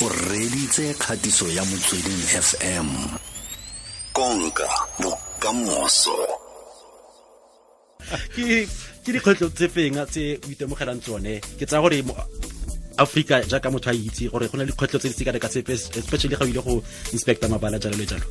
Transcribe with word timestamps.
o 0.00 0.08
reditse 0.08 0.94
kgatiso 0.94 1.48
ya 1.50 1.64
motsweding 1.64 2.22
fm 2.46 2.88
konka 4.12 4.68
bokamoso. 5.02 6.14
Ke 8.34 8.66
ke 9.02 9.10
dikgwetlho 9.10 9.50
tse 9.50 9.66
feng 9.66 9.98
tse 10.06 10.38
o 10.38 10.46
itemogelang 10.54 11.02
tsone? 11.02 11.42
Ke 11.58 11.66
tsaya 11.66 11.82
gore 11.82 11.98
mo 12.06 12.14
africa 12.98 13.42
jaaka 13.42 13.70
motho 13.74 13.90
a 13.90 13.94
itse 13.94 14.30
gore 14.30 14.46
go 14.46 14.54
na 14.54 14.62
le 14.62 14.70
dikgwetlho 14.70 15.02
tse 15.02 15.10
di 15.10 15.18
sekane 15.18 15.42
ka 15.42 15.50
sepe 15.50 15.74
especially 15.74 16.36
ga 16.38 16.46
o 16.46 16.48
ile 16.48 16.62
go 16.62 16.78
inspecta 17.10 17.50
mabala 17.50 17.82
jalo 17.82 17.98
le 17.98 18.06
jalo. 18.06 18.26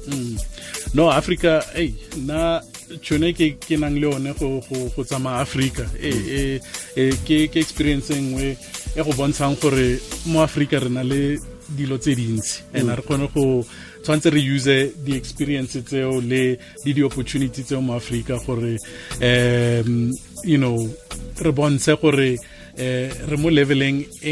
No 0.95 1.11
africa 1.11 1.59
ei 1.75 1.91
nna 2.15 2.63
tšhone 3.03 3.35
ke 3.35 3.59
ke 3.59 3.75
nang 3.75 3.99
le 3.99 4.07
yone 4.07 4.31
go 4.39 4.63
go 4.71 4.87
go 4.95 5.03
tsamaya 5.03 5.43
africa 5.43 5.83
e 5.99 6.15
e 6.15 6.41
e 6.95 7.11
ke 7.27 7.51
ke 7.51 7.59
experience 7.59 8.07
e 8.15 8.23
nngwe 8.23 8.47
e 8.95 9.01
go 9.03 9.11
bontshang 9.19 9.59
gore 9.59 9.99
mo 10.31 10.47
africa 10.47 10.79
re 10.79 10.87
na 10.89 11.03
le 11.03 11.56
dilo 11.67 11.97
tse 11.97 12.15
dintsi. 12.15 12.61
And 12.73 12.89
re 12.89 13.01
kgone 13.01 13.29
go 13.33 13.65
tshwanetse 14.01 14.29
re 14.31 14.39
use 14.39 14.93
di-experience 15.03 15.83
tseo 15.83 16.19
le 16.21 16.57
le 16.85 16.93
di-opportunity 16.93 17.63
tseo 17.63 17.81
mo 17.81 17.95
africa 17.95 18.39
gore 18.45 18.77
um 19.21 20.11
you 20.43 20.57
know 20.57 20.77
re 21.41 21.51
bontshe 21.51 21.97
gore 22.01 22.37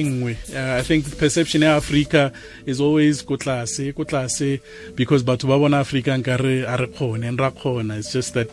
nngwe. 0.03 0.37
Uh, 0.53 0.79
i 0.79 0.83
think 0.83 1.17
perception 1.17 1.63
ya 1.63 1.75
africa 1.75 2.31
is 2.65 2.79
always 2.79 3.21
ko 3.25 3.37
tlase 3.37 3.93
ko 3.93 4.03
tlase 4.03 4.61
because 4.95 5.23
batho 5.23 5.47
ba 5.47 5.57
bona 5.57 5.79
africa 5.79 6.17
nkare 6.17 6.65
a 6.67 6.77
re 6.77 6.87
kgone 6.87 7.37
ra 7.37 7.51
kgona. 7.51 7.97
It's 7.97 8.13
just 8.13 8.33
that 8.33 8.49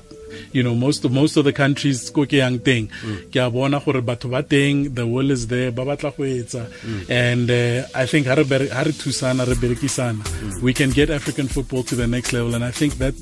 you 0.52 0.62
know 0.62 0.74
most 0.74 1.04
of 1.04 1.12
most 1.12 1.36
of 1.36 1.44
the 1.44 1.52
countries 1.52 2.10
ko 2.10 2.26
ke 2.26 2.38
yang 2.42 2.58
teng 2.58 2.88
ke 3.32 3.36
a 3.36 3.50
bona 3.50 3.80
gore 3.80 4.02
batho 4.02 4.30
ba 4.30 4.42
teng 4.42 4.94
the 4.94 5.06
will 5.06 5.30
is 5.30 5.46
there 5.46 5.70
ba 5.70 5.84
batla 5.84 6.14
go 6.16 6.24
etsa. 6.24 6.66
And 7.08 7.50
uh, 7.50 7.86
i 7.94 8.06
think 8.06 8.26
ha 8.26 8.34
re 8.34 8.44
ha 8.44 8.82
re 8.88 8.92
thusana 8.92 9.46
re 9.46 9.54
berekisana 9.54 10.62
we 10.62 10.72
can 10.72 10.90
get 10.90 11.10
african 11.10 11.48
football 11.48 11.82
to 11.82 11.94
the 11.94 12.06
next 12.06 12.32
level. 12.32 12.54
And 12.54 12.64
i 12.64 12.70
think 12.70 12.98
that 12.98 13.14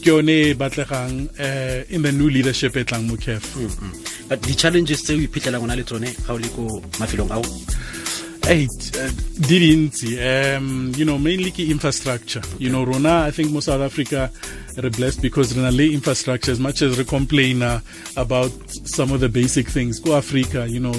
ke 0.00 0.06
yone 0.06 0.28
e 0.28 0.54
batlegang 0.54 1.28
uh, 1.46 1.84
in 1.94 2.02
the 2.02 2.12
new 2.12 2.30
leadership 2.30 2.76
e 2.76 2.84
tlang 2.84 3.04
mo 3.08 3.16
caf 3.16 3.44
but 4.28 4.40
di-challenges 4.48 5.02
tse 5.04 5.12
o 5.16 5.20
iphitlhelang 5.26 5.64
o 5.64 5.66
na 5.66 5.76
le 5.80 5.84
tsone 5.84 6.08
ga 6.26 6.32
o 6.36 6.38
le 6.44 6.48
ko 6.56 6.64
mafelong 7.00 7.30
ao 7.36 7.44
Eight, 8.50 8.98
uh, 8.98 9.08
di 9.46 9.60
dintsi 9.60 10.18
um 10.18 10.90
you 10.96 11.04
know 11.04 11.16
mainly 11.18 11.52
ke 11.52 11.70
infrastructure. 11.70 12.42
You 12.58 12.68
know 12.68 12.82
rona 12.82 13.22
i 13.28 13.30
think 13.30 13.52
most 13.52 13.66
south 13.66 13.80
africa 13.80 14.28
are 14.76 14.90
blessed 14.90 15.22
because 15.22 15.54
re 15.56 15.62
na 15.62 15.70
le 15.70 15.86
infrastructure 15.94 16.50
as 16.50 16.58
much 16.58 16.82
as 16.82 16.98
we 16.98 17.04
complain 17.04 17.62
uh, 17.62 17.78
about 18.16 18.50
some 18.66 19.12
of 19.12 19.20
the 19.20 19.28
basic 19.28 19.68
things. 19.68 20.00
Go 20.00 20.16
africa 20.16 20.66
you 20.66 20.80
know 20.80 20.98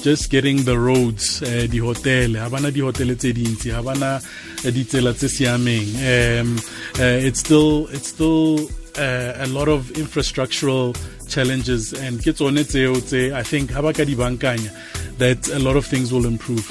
just 0.00 0.30
getting 0.30 0.62
the 0.62 0.78
roads 0.78 1.42
uh, 1.42 1.66
di 1.68 1.78
hotel. 1.78 2.38
Ha 2.38 2.48
bana 2.48 2.70
di 2.70 2.78
hotel 2.78 3.16
tse 3.16 3.32
dintsi 3.34 3.74
ha 3.74 3.82
bana 3.82 4.22
uh, 4.22 4.70
ditsela 4.70 5.12
tse 5.12 5.26
siameng. 5.26 5.90
Um 6.06 6.54
uh, 7.02 7.26
it's 7.26 7.40
still 7.40 7.88
it's 7.90 8.14
still 8.14 8.70
uh, 8.96 9.42
a 9.42 9.48
lot 9.48 9.66
of 9.66 9.90
infrastructural 9.98 10.94
challenges 11.34 11.92
and 12.04 12.20
ke 12.24 12.36
tsone 12.36 12.62
tseo 12.72 12.94
tse 13.00 13.22
i 13.32 13.42
think 13.42 13.70
ha 13.72 13.80
ba 13.80 13.92
ka 13.92 14.04
di 14.04 14.14
bankanya 14.14 14.70
that 15.18 15.48
a 15.48 15.58
lot 15.58 15.76
of 15.76 15.86
things 15.86 16.12
will 16.12 16.26
improve. 16.26 16.66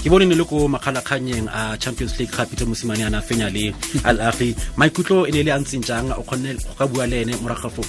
Ke 0.00 0.08
bone 0.08 0.24
ne 0.28 0.34
le 0.34 0.44
ko 0.48 0.64
makgalakganyeng 0.74 1.48
a 1.52 1.76
champions 1.76 2.18
league 2.18 2.32
ga 2.32 2.44
peter 2.48 2.64
mosimane 2.64 3.04
a 3.04 3.20
fenya 3.20 3.48
le 3.52 3.64
alagi 4.10 4.54
maikutlo 4.80 5.28
e 5.28 5.30
ne 5.30 5.42
le 5.42 5.50
a 5.52 5.58
ntseng 5.60 5.84
jang? 5.84 6.10
O 6.12 6.22
kgonne 6.22 6.56
go 6.56 6.72
ka 6.78 6.86
bua 6.86 7.06
le 7.06 7.20
ene 7.22 7.34
moragafo 7.42 7.84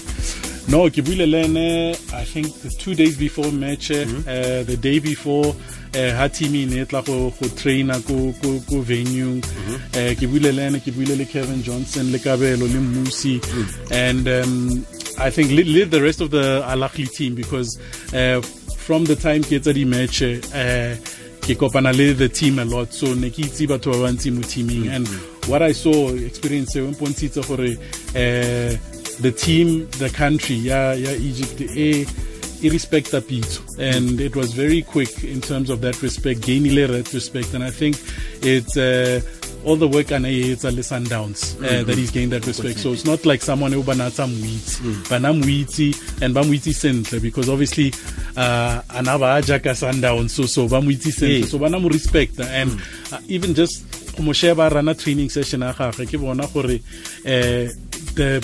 No, 0.67 0.89
ke 0.89 1.01
buile 1.01 1.25
le 1.25 1.43
ene 1.47 1.95
I 2.13 2.23
think 2.25 2.51
the 2.61 2.69
two 2.69 2.93
days 2.95 3.17
before 3.17 3.51
match 3.51 3.91
uh, 3.91 4.03
the 4.69 4.77
day 4.79 4.99
before 4.99 5.55
uh, 5.95 6.11
ha 6.19 6.27
team 6.27 6.55
e 6.55 6.65
ne 6.65 6.81
e 6.81 6.85
tla 6.85 7.01
go 7.01 7.31
go 7.39 7.47
traina 7.61 7.95
ko 8.09 8.17
ko 8.43 8.59
ko 8.69 8.81
venue 8.81 9.39
uh, 9.39 10.11
ke 10.19 10.27
buile 10.27 10.51
le 10.51 10.67
ene 10.67 10.79
ke 10.83 10.91
buile 10.91 11.15
le 11.17 11.25
Kevin 11.25 11.63
Johnson 11.63 12.11
le 12.11 12.19
Kabelo 12.19 12.67
le 12.67 12.79
Musi. 12.93 13.39
And 13.89 14.27
um, 14.27 14.85
I 15.21 15.29
think 15.29 15.51
li, 15.51 15.63
li 15.63 15.83
the 15.83 16.01
rest 16.01 16.19
of 16.21 16.31
the 16.31 16.63
Al 16.65 16.79
Ahly 16.79 17.09
team 17.09 17.35
because 17.35 17.79
uh, 18.13 18.41
from 18.41 19.05
the 19.05 19.15
time 19.15 19.43
ke 19.43 19.59
etsa 19.59 19.73
di 19.73 19.85
match 19.85 20.23
uh, 20.23 20.97
ke 21.45 21.53
kopana 21.61 21.93
le 21.95 22.13
the 22.13 22.27
team 22.27 22.57
a 22.59 22.65
lot. 22.65 22.91
So 22.91 23.13
ne 23.13 23.29
ke 23.29 23.45
itse 23.45 23.67
batho 23.69 23.93
ba 23.93 24.09
bantsi 24.09 24.33
mo 24.33 24.41
teaming. 24.41 24.87
And 24.87 25.07
what 25.47 25.61
i 25.61 25.71
saw 25.71 26.09
experience 26.09 26.75
mpontshitse 26.75 27.45
gore 27.47 27.69
uh, 27.69 28.71
the 29.21 29.31
team 29.31 29.87
the 29.99 30.09
country 30.09 30.55
ya 30.55 30.91
ya 30.93 31.11
Egypt 31.11 31.61
e 31.61 32.05
e 32.63 32.69
respecta 32.69 33.21
pitso. 33.21 33.61
And 33.77 34.19
it 34.19 34.35
was 34.35 34.53
very 34.53 34.81
quick 34.81 35.23
in 35.23 35.41
terms 35.41 35.69
of 35.69 35.81
that 35.81 36.01
respect 36.01 36.41
gainile 36.41 36.87
that 36.87 37.13
respect. 37.13 37.53
And 37.53 37.63
i 37.63 37.71
think 37.71 38.01
it's 38.41 38.75
uh, 38.75 39.21
all 39.65 39.75
the 39.75 39.87
work 39.87 40.11
and 40.11 40.25
it's 40.25 40.63
a 40.63 40.71
sundowns 40.71 41.55
uh, 41.63 41.83
that 41.83 41.97
he's 41.97 42.11
gained 42.11 42.31
that 42.31 42.45
respect 42.47 42.79
so 42.79 42.91
it's 42.93 43.05
not 43.05 43.25
like 43.25 43.41
someone 43.41 43.71
who 43.71 43.83
banatsa 43.83 44.27
mwitsi 44.27 44.81
bana 45.09 45.33
mwitsi 45.33 45.95
and 46.21 46.33
ba 46.33 46.43
mwitsi 46.43 46.73
sentle 46.73 47.19
because 47.19 47.49
obviously 47.49 47.93
uh 48.37 48.81
ana 48.89 49.17
ba 49.17 49.41
jaka 49.41 49.75
sundowns 49.75 50.31
so 50.31 50.45
so 50.47 50.67
ba 50.67 50.81
mwitsi 50.81 51.11
sentle. 51.11 51.39
Yeah. 51.39 51.47
so 51.47 51.57
bana 51.57 51.79
mo 51.79 51.89
respecta 51.89 52.45
and 52.49 52.71
uh, 53.11 53.19
even 53.27 53.53
just 53.53 53.83
go 54.17 54.23
mo 54.23 54.33
sheba 54.33 54.69
rana 54.69 54.95
training 54.95 55.29
session 55.29 55.61
ya 55.61 55.73
gagwe 55.73 56.05
ke 56.05 56.17
bona 56.17 56.47
gore 56.47 56.75
uh, 57.25 57.67
the 58.15 58.41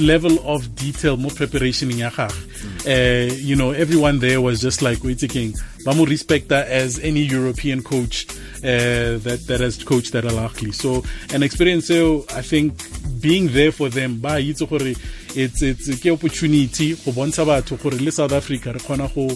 level 0.00 0.38
of 0.44 0.74
detail 0.74 1.16
more 1.16 1.34
preparation 1.34 1.90
in 1.90 2.02
uh, 2.02 3.34
you 3.36 3.56
know 3.56 3.70
everyone 3.72 4.18
there 4.18 4.40
was 4.40 4.60
just 4.60 4.82
like 4.82 5.02
wait 5.04 5.20
king 5.28 5.52
Bamu 5.84 6.06
respect 6.06 6.48
that 6.48 6.68
as 6.68 6.98
any 6.98 7.20
European 7.20 7.82
coach 7.82 8.26
uh, 8.58 9.18
that 9.24 9.44
that 9.46 9.60
has 9.60 9.82
coached 9.82 10.12
that 10.12 10.24
Alakli. 10.24 10.74
So 10.74 11.04
an 11.34 11.42
experience 11.42 11.86
so 11.86 12.24
I 12.34 12.42
think 12.42 12.74
being 13.20 13.48
there 13.48 13.72
for 13.72 13.88
them 13.88 14.18
ba 14.20 14.40
itse 14.40 14.68
gore 14.68 14.94
it's 15.34 15.62
it's 15.62 15.88
ke 16.00 16.06
opportunity 16.06 16.94
go 16.94 17.12
bontsha 17.12 17.44
batho 17.44 17.80
gore 17.82 17.98
le 17.98 18.10
South 18.10 18.32
Africa 18.32 18.72
re 18.72 18.80
kgona 18.80 19.12
go 19.14 19.28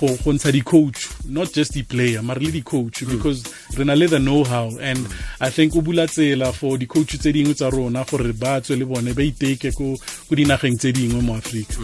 go 0.00 0.06
go 0.24 0.32
ntsha 0.32 0.52
di-coach 0.52 1.08
not 1.28 1.52
just 1.52 1.72
the 1.72 1.82
player 1.82 2.20
but 2.22 2.40
le 2.40 2.50
di-coach 2.50 3.02
mm. 3.02 3.10
because 3.10 3.44
re 3.76 3.84
na 3.84 3.94
le 3.94 4.06
the 4.06 4.18
know-how 4.18 4.70
and 4.80 4.98
i 5.40 5.50
think 5.50 5.74
o 5.76 5.80
bula 5.80 6.06
tsela 6.06 6.52
for 6.52 6.78
di-coach 6.78 7.18
tse 7.18 7.32
dingwe 7.32 7.54
tsa 7.54 7.70
rona 7.70 8.04
gore 8.04 8.32
ba 8.32 8.60
tswe 8.60 8.76
le 8.76 8.84
bone 8.84 9.14
ba 9.14 9.22
iteke 9.22 9.72
ko 9.74 9.96
ko 10.28 10.34
dinageng 10.34 10.78
tse 10.78 10.92
dingwe 10.92 11.22
mo 11.22 11.34
Africa 11.36 11.78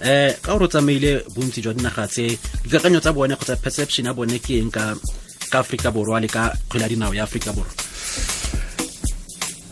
eh 0.00 0.36
ka 0.40 0.52
gore 0.52 0.64
o 0.64 0.68
tsamaile 0.68 1.24
bontsi 1.34 1.60
jwa 1.62 1.74
dinaga 1.74 2.06
tse 2.08 2.38
dikakanyo 2.64 3.00
tsa 3.00 3.12
bone 3.12 3.36
kgotsa 3.36 3.56
perception 3.56 4.06
ya 4.06 4.14
bone 4.14 4.38
ke 4.38 4.58
eng 4.58 4.70
ka 4.72 4.96
ka 5.48 5.60
aforika 5.60 5.90
borwa 5.90 6.20
le 6.20 6.28
ka 6.28 6.56
kgwele 6.68 6.88
dinao 6.88 7.14
ya 7.14 7.26
borwa. 7.26 7.88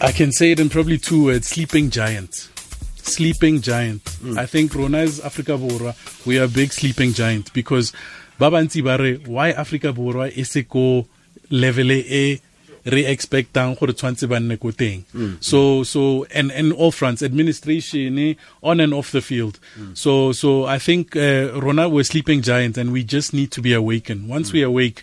I 0.01 0.13
can 0.13 0.31
say 0.31 0.53
it 0.53 0.61
in 0.61 0.69
probably 0.69 0.99
two 0.99 1.25
words 1.25 1.49
sleeping 1.49 1.89
giant. 1.89 2.51
Sleeping 2.97 3.63
giant. 3.63 4.07
Hmm. 4.21 4.39
I 4.39 4.45
think 4.45 4.75
Rona 4.75 4.99
is 4.99 5.21
Africa 5.21 5.53
Borwa. 5.53 5.95
We 6.27 6.39
are 6.39 6.45
a 6.45 6.49
big 6.49 6.73
sleeping 6.73 7.13
giant 7.15 7.53
because 7.55 7.93
Babanti 8.39 8.85
Bare, 8.85 9.15
why 9.27 9.53
Africa 9.53 9.93
Borwa 9.95 10.31
is 10.31 10.55
a 10.57 10.63
go 10.63 11.07
level 11.51 11.93
e 11.93 12.41
re 12.85 13.05
expectang 13.05 13.79
gore 13.79 13.95
tshwantse 13.95 14.29
ba 14.29 14.39
nne 14.39 14.61
ko 14.61 14.71
teng? 14.71 15.05
Hmm. 15.13 15.35
So 15.41 15.83
so 15.83 16.27
and 16.35 16.53
and 16.53 16.73
all 16.75 16.93
fronts 16.93 17.23
administration 17.23 18.37
on 18.63 18.81
and 18.81 18.93
off 18.93 19.13
the 19.13 19.23
field. 19.23 19.59
Hmm. 19.77 19.95
So 19.95 20.33
so 20.33 20.67
i 20.67 20.79
think 20.79 21.17
uh, 21.17 21.59
rona 21.59 21.89
we're 21.89 22.05
sleeping 22.05 22.43
giant 22.43 22.77
and 22.77 22.93
we 22.93 23.03
just 23.03 23.33
need 23.33 23.51
to 23.53 23.63
be 23.63 23.73
awakened. 23.73 24.29
Once 24.29 24.53
we 24.53 24.61
awake 24.63 25.03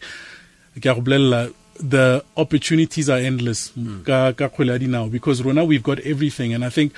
ke 0.81 0.85
a 0.89 0.95
go 0.95 1.01
bolella, 1.01 1.53
the 1.79 2.23
opportunities 2.38 3.09
are 3.09 3.17
endless 3.19 3.69
hmm. 3.73 4.03
ka 4.03 4.31
ka 4.34 4.50
kgwele 4.50 4.72
ya 4.72 4.79
dinao 4.79 5.11
because 5.11 5.41
rona 5.41 5.63
we've 5.66 5.84
got 5.84 6.00
everything. 6.00 6.53
And 6.53 6.63
i 6.66 6.69
think 6.69 6.94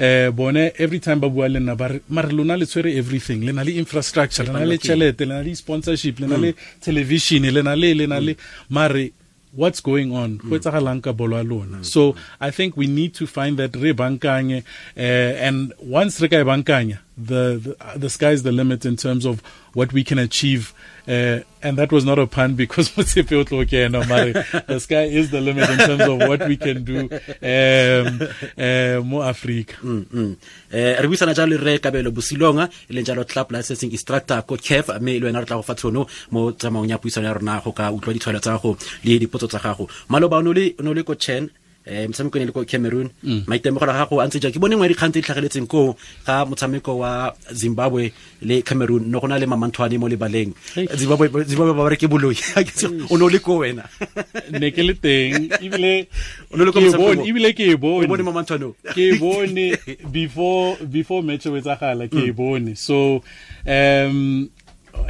uh, 0.00 0.30
bone 0.30 0.70
every 0.78 1.00
time 1.00 1.20
ba 1.20 1.28
bua 1.28 1.48
le 1.48 1.58
nna 1.60 1.76
ba 1.76 1.88
re 1.88 2.00
mare 2.08 2.30
lona 2.32 2.56
le 2.56 2.66
tshwere 2.66 2.94
everything. 2.96 3.40
Le 3.44 3.52
na 3.52 3.62
le 3.62 3.72
infrastructure 3.76 4.44
le 4.46 4.52
na 4.52 4.64
le 4.64 4.78
tšhelete 4.78 5.20
le 5.20 5.34
na 5.34 5.42
le 5.42 5.54
sponsorship 5.54 6.20
le 6.20 6.26
na 6.26 6.36
le 6.36 6.50
hmm. 6.52 6.80
television 6.80 7.42
le 7.50 7.62
na 7.62 7.74
le 7.76 7.94
le 7.94 8.06
na 8.06 8.20
le 8.20 8.32
hmm. 8.34 8.74
mare 8.74 9.10
what's 9.52 9.80
going 9.80 10.12
on? 10.14 10.38
Go 10.38 10.56
etsagalang 10.56 11.02
ka 11.02 11.12
bolo 11.12 11.36
ya 11.36 11.42
lona. 11.42 11.82
So 11.84 12.14
i 12.40 12.50
think 12.50 12.76
we 12.76 12.86
need 12.86 13.14
to 13.14 13.26
find 13.26 13.58
that 13.58 13.74
re 13.76 13.92
bankanye 13.92 14.58
uh, 14.62 15.00
eh, 15.00 15.46
and 15.46 15.72
once 15.80 16.20
re 16.20 16.28
ka 16.28 16.36
e 16.36 16.44
bankanya 16.44 16.98
the, 17.26 17.76
the 17.92 17.98
the 17.98 18.10
sky 18.10 18.30
is 18.30 18.42
the 18.42 18.52
limit 18.52 18.84
in 18.84 18.96
terms 18.96 19.24
of 19.24 19.42
what 19.74 19.92
we 19.92 20.02
can 20.02 20.18
achieve 20.18 20.74
uh, 21.06 21.40
and 21.62 21.76
that 21.76 21.92
was 21.92 22.04
not 22.04 22.18
a 22.18 22.26
pun 22.26 22.54
because 22.54 22.90
the 22.94 23.04
sky 24.80 25.02
is 25.02 25.30
the 25.30 25.40
limit 25.40 25.68
in 25.70 25.78
terms 25.78 26.02
of 26.02 26.18
what 26.28 26.46
we 26.46 26.56
can 26.56 26.84
do 26.84 27.00
um, 27.00 28.20
uh, 28.58 29.02
mo 29.04 29.22
Africa. 29.22 29.76
mm 29.82 30.36
eh 30.72 30.96
re 31.02 31.08
buisana 31.08 31.34
jalo 31.34 31.58
re 31.58 31.78
kabelo 31.78 32.10
bosilonga 32.10 32.68
e 32.88 32.94
leng 32.94 33.04
jalo 33.04 33.24
club 33.28 33.50
licensing 33.52 33.90
instructor 33.90 34.42
ko 34.42 34.56
caf 34.56 34.88
mme 35.00 35.18
le 35.20 35.26
wena 35.26 35.40
re 35.40 35.46
tla 35.46 35.56
go 35.56 35.62
fa 35.62 35.74
tshono 35.74 36.06
mo 36.30 36.52
tsamaong 36.52 36.88
ya 36.88 36.98
puisano 36.98 37.26
ya 37.26 37.34
rona 37.34 37.60
go 37.64 37.72
ka 37.72 37.90
utlwa 37.90 38.14
ditshwaelo 38.14 38.40
tsa 38.40 38.52
gago 38.56 38.76
le 39.04 39.18
dipotso 39.18 39.46
tsa 39.48 39.58
gago. 39.58 39.88
Maloba 40.08 40.36
o 40.38 40.42
ne 40.42 40.94
le 40.94 41.02
ko 41.02 41.14
chen 41.14 41.50
eh 41.86 42.06
motshameko 42.06 42.38
ne 42.38 42.44
le 42.44 42.52
ko 42.52 42.64
Cameroon. 42.64 43.08
Maitemogelo 43.46 43.92
a 43.92 44.04
gago 44.04 44.20
a 44.20 44.26
ntse 44.26 44.40
ja 44.40 44.50
ke 44.50 44.60
bone 44.60 44.76
ngwe 44.76 44.92
dikgang 44.92 45.12
tse 45.12 45.20
di 45.20 45.26
tlhageletseng 45.26 45.66
ko 45.66 45.96
ga 46.26 46.44
motshameko 46.44 46.98
wa 46.98 47.32
Zimbabwe 47.52 48.12
le 48.42 48.62
Cameroon 48.62 49.08
no 49.10 49.20
go 49.20 49.26
na 49.26 49.38
le 49.38 49.46
mamantwane 49.46 49.98
mo 49.98 50.08
lebaleng. 50.08 50.52
Baleng 50.52 50.96
Zimbabwe 50.96 51.44
Zimbabwe 51.44 51.72
ba 51.74 51.84
bare 51.84 51.96
ke 51.96 52.08
boloi. 52.08 52.36
O 53.10 53.16
ne 53.16 53.24
o 53.24 53.28
le 53.28 53.38
ko 53.40 53.60
wena. 53.64 53.88
Ne 54.52 54.70
ke 54.70 54.84
le 54.84 54.94
teng 54.94 55.48
ebile 55.60 56.06
O 56.52 56.56
no 56.56 56.64
le 56.64 56.72
ko 56.72 56.80
ke 56.80 56.92
e 56.92 56.96
bone 56.96 57.52
ke 57.56 57.64
e 57.72 57.76
bone. 57.76 58.06
Ke 58.92 59.02
e 59.14 59.18
bone 59.18 59.76
before 60.12 60.76
before 60.84 61.22
match 61.22 61.46
e 61.46 61.50
wetsagala 61.50 62.10
ke 62.12 62.28
e 62.28 62.30
bone. 62.30 62.76
So 62.76 63.22
um 63.66 64.50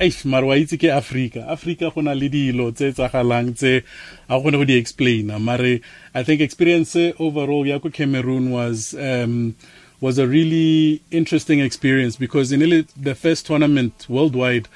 eish 0.00 0.24
mare 0.24 0.46
wa 0.46 0.56
itse 0.56 0.76
ke 0.80 0.90
africa 0.92 1.44
africa 1.48 1.90
go 1.94 2.00
na 2.02 2.14
le 2.14 2.28
dilo 2.28 2.70
tse 2.72 2.92
tsagalang 2.92 3.54
tse 3.54 3.82
a 4.28 4.38
kgone 4.38 4.56
go 4.58 4.64
di 4.64 4.76
explaina. 4.80 5.38
Mare 5.38 5.80
i 6.14 6.22
think 6.22 6.40
experience 6.40 6.96
overall 7.18 7.66
ya 7.66 7.78
ko 7.78 7.90
cameroon 7.90 8.50
was 8.50 8.94
um, 8.94 9.54
was 10.00 10.18
a 10.18 10.26
really 10.26 11.02
interesting 11.10 11.60
experience 11.60 12.16
because 12.16 12.52
in 12.52 12.60
the 12.96 13.14
first 13.14 13.46
tournament 13.46 14.06
worldwide 14.08 14.68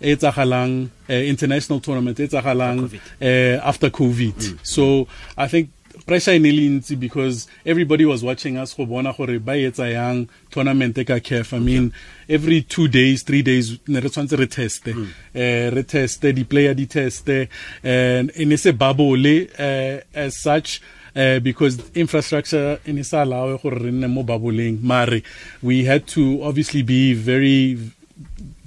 e 0.00 0.16
tsagalang 0.16 0.90
uh, 1.08 1.12
international 1.12 1.80
tournament 1.80 2.18
e 2.20 2.26
tsagalang 2.26 2.90
uh, 3.22 3.60
after 3.62 3.90
covid. 3.90 4.58
So 4.62 5.06
i 5.36 5.46
think 5.46 5.70
pressure 6.06 6.34
e 6.34 6.38
ne 6.38 6.50
le 6.52 6.68
ntsi 6.68 6.96
because 6.98 7.46
everybody 7.64 8.04
was 8.04 8.22
watching 8.22 8.56
us 8.58 8.74
go 8.76 8.86
bona 8.86 9.12
gore 9.12 9.38
ba 9.38 9.52
etsa 9.56 9.88
yang 9.92 10.28
tournament 10.50 10.96
ka 11.06 11.18
caf 11.20 11.52
i 11.52 11.58
mean 11.58 11.92
every 12.28 12.62
two 12.62 12.88
days 12.88 13.22
three 13.22 13.42
days 13.42 13.78
ne 13.88 14.00
re 14.00 14.08
tshwanetse 14.08 14.36
re 14.38 14.46
teste. 14.46 14.92
Eh 15.34 15.70
re 15.70 15.82
teste 15.82 16.32
di 16.32 16.44
player 16.44 16.74
di 16.74 16.86
teste 16.86 17.48
and 17.82 18.32
e 18.36 18.44
ne 18.44 18.56
se 18.56 18.72
bubble 18.72 19.48
uh, 19.58 20.00
as 20.14 20.36
such 20.36 20.80
uh, 21.16 21.40
because 21.40 21.78
infrastructure 21.94 22.78
in 22.84 22.98
isa 22.98 23.22
allow 23.22 23.56
gore 23.56 23.78
re 23.78 23.90
nne 23.90 24.08
mo 24.08 24.22
baboleng 24.22 24.80
mare 24.82 25.22
we 25.62 25.84
had 25.84 26.06
to 26.06 26.42
obviously 26.42 26.82
be 26.82 27.14
very 27.14 27.78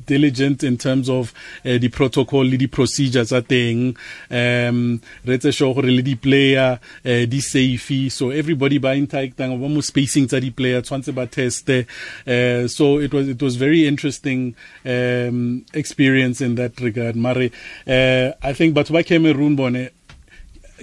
diligent 0.08 0.64
in 0.64 0.78
terms 0.78 1.10
of 1.10 1.34
uh, 1.64 1.78
the 1.78 1.90
protocol 1.90 2.46
le 2.48 2.58
di 2.58 2.68
procedures 2.68 3.30
tsa 3.30 3.42
teng. 3.46 3.94
Um 4.32 5.02
re 5.28 5.38
etse 5.38 5.54
sure 5.54 5.74
gore 5.76 5.92
le 5.92 6.02
di 6.02 6.16
player 6.16 6.80
uh, 7.06 7.26
di 7.28 7.42
safe. 7.42 8.10
So 8.10 8.32
everybody 8.32 8.80
ba 8.80 8.96
interactang 8.96 9.60
ba 9.60 9.70
mo 9.70 9.82
spacing 9.82 10.28
tsa 10.28 10.40
di 10.42 10.50
player 10.52 10.82
tshwantse 10.82 11.14
ba 11.14 11.28
teste. 11.28 11.86
Uh, 12.26 12.68
so 12.68 12.98
it 13.00 13.14
was 13.14 13.28
it 13.28 13.42
was 13.42 13.56
very 13.56 13.86
interesting 13.88 14.56
um 14.86 15.66
experience 15.74 16.42
in 16.42 16.56
that 16.56 16.80
regard. 16.82 17.16
Mare 17.16 17.52
uh, 17.88 18.32
i 18.42 18.54
think 18.54 18.76
batho 18.76 18.94
ba 18.96 19.04
Cameroon 19.04 19.56
bone 19.56 19.90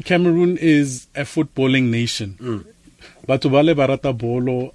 Cameroon 0.04 0.58
is 0.58 1.06
a 1.14 1.22
footballing 1.22 1.90
nation. 1.90 2.34
Batho 3.28 3.50
ba 3.50 3.62
le 3.62 3.74
ba 3.74 3.86
rata 3.86 4.12
bolo 4.12 4.72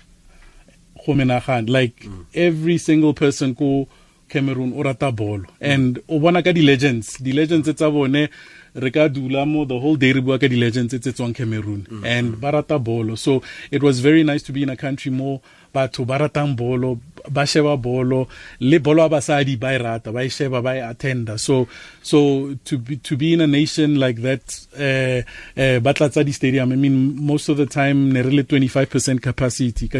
go 1.06 1.13
menagana. 1.13 1.69
Like 1.69 2.07
every 2.34 2.78
single 2.78 3.13
person 3.13 3.54
ko 3.56 3.88
Cameroon 4.30 4.74
o 4.76 4.84
rata 4.84 5.12
bolo. 5.12 5.46
And 5.60 6.00
o 6.08 6.20
bona 6.20 6.44
ka 6.44 6.52
di 6.52 6.62
legends 6.62 7.18
di 7.18 7.34
legends 7.34 7.74
tsa 7.74 7.90
bone 7.90 8.30
re 8.76 8.92
ka 8.92 9.08
dula 9.08 9.46
mo 9.46 9.66
the 9.66 9.80
whole 9.80 9.96
day 9.98 10.14
re 10.14 10.22
bua 10.22 10.38
ka 10.40 10.48
di 10.48 10.56
legends 10.56 10.94
tse 10.94 11.12
tswang 11.12 11.34
Cameroon. 11.36 11.88
And 12.06 12.40
ba 12.40 12.52
rata 12.52 12.80
bolo. 12.80 13.16
So 13.16 13.42
it 13.72 13.81
was 13.84 14.00
very 14.00 14.24
nice 14.24 14.44
to 14.44 14.54
be 14.54 14.64
in 14.64 14.70
a 14.70 14.78
country 14.78 15.12
mo 15.12 15.42
batho 15.74 16.06
ba 16.06 16.18
ratang 16.18 16.56
bolo 16.56 17.00
ba 17.30 17.45
sheba 17.45 17.77
bolo 17.77 18.27
le 18.60 18.80
bolo 18.80 19.04
a 19.04 19.10
basadi 19.10 19.56
ba 19.60 19.74
e 19.74 19.77
rata 19.77 20.12
ba 20.12 20.24
e 20.24 20.30
sheba 20.30 20.62
ba 20.62 20.75
e 20.75 20.81
attenda. 20.81 21.38
So 21.38 21.68
so 22.01 22.56
to 22.66 22.77
be 22.77 22.98
to 22.98 23.18
be 23.18 23.33
in 23.33 23.42
a 23.42 23.48
nation 23.48 24.00
like 24.00 24.21
that 24.21 24.42
uh, 24.75 25.21
uh, 25.60 25.80
ba 25.80 25.94
tlatsa 25.94 26.24
di 26.25 26.31
stadium 26.31 26.71
i 26.71 26.75
mean 26.75 27.16
most 27.19 27.50
of 27.50 27.57
the 27.57 27.66
time 27.66 28.12
ne 28.13 28.21
re 28.21 28.31
le 28.31 28.44
25% 28.44 29.19
capacity 29.21 29.88
ka 29.88 30.00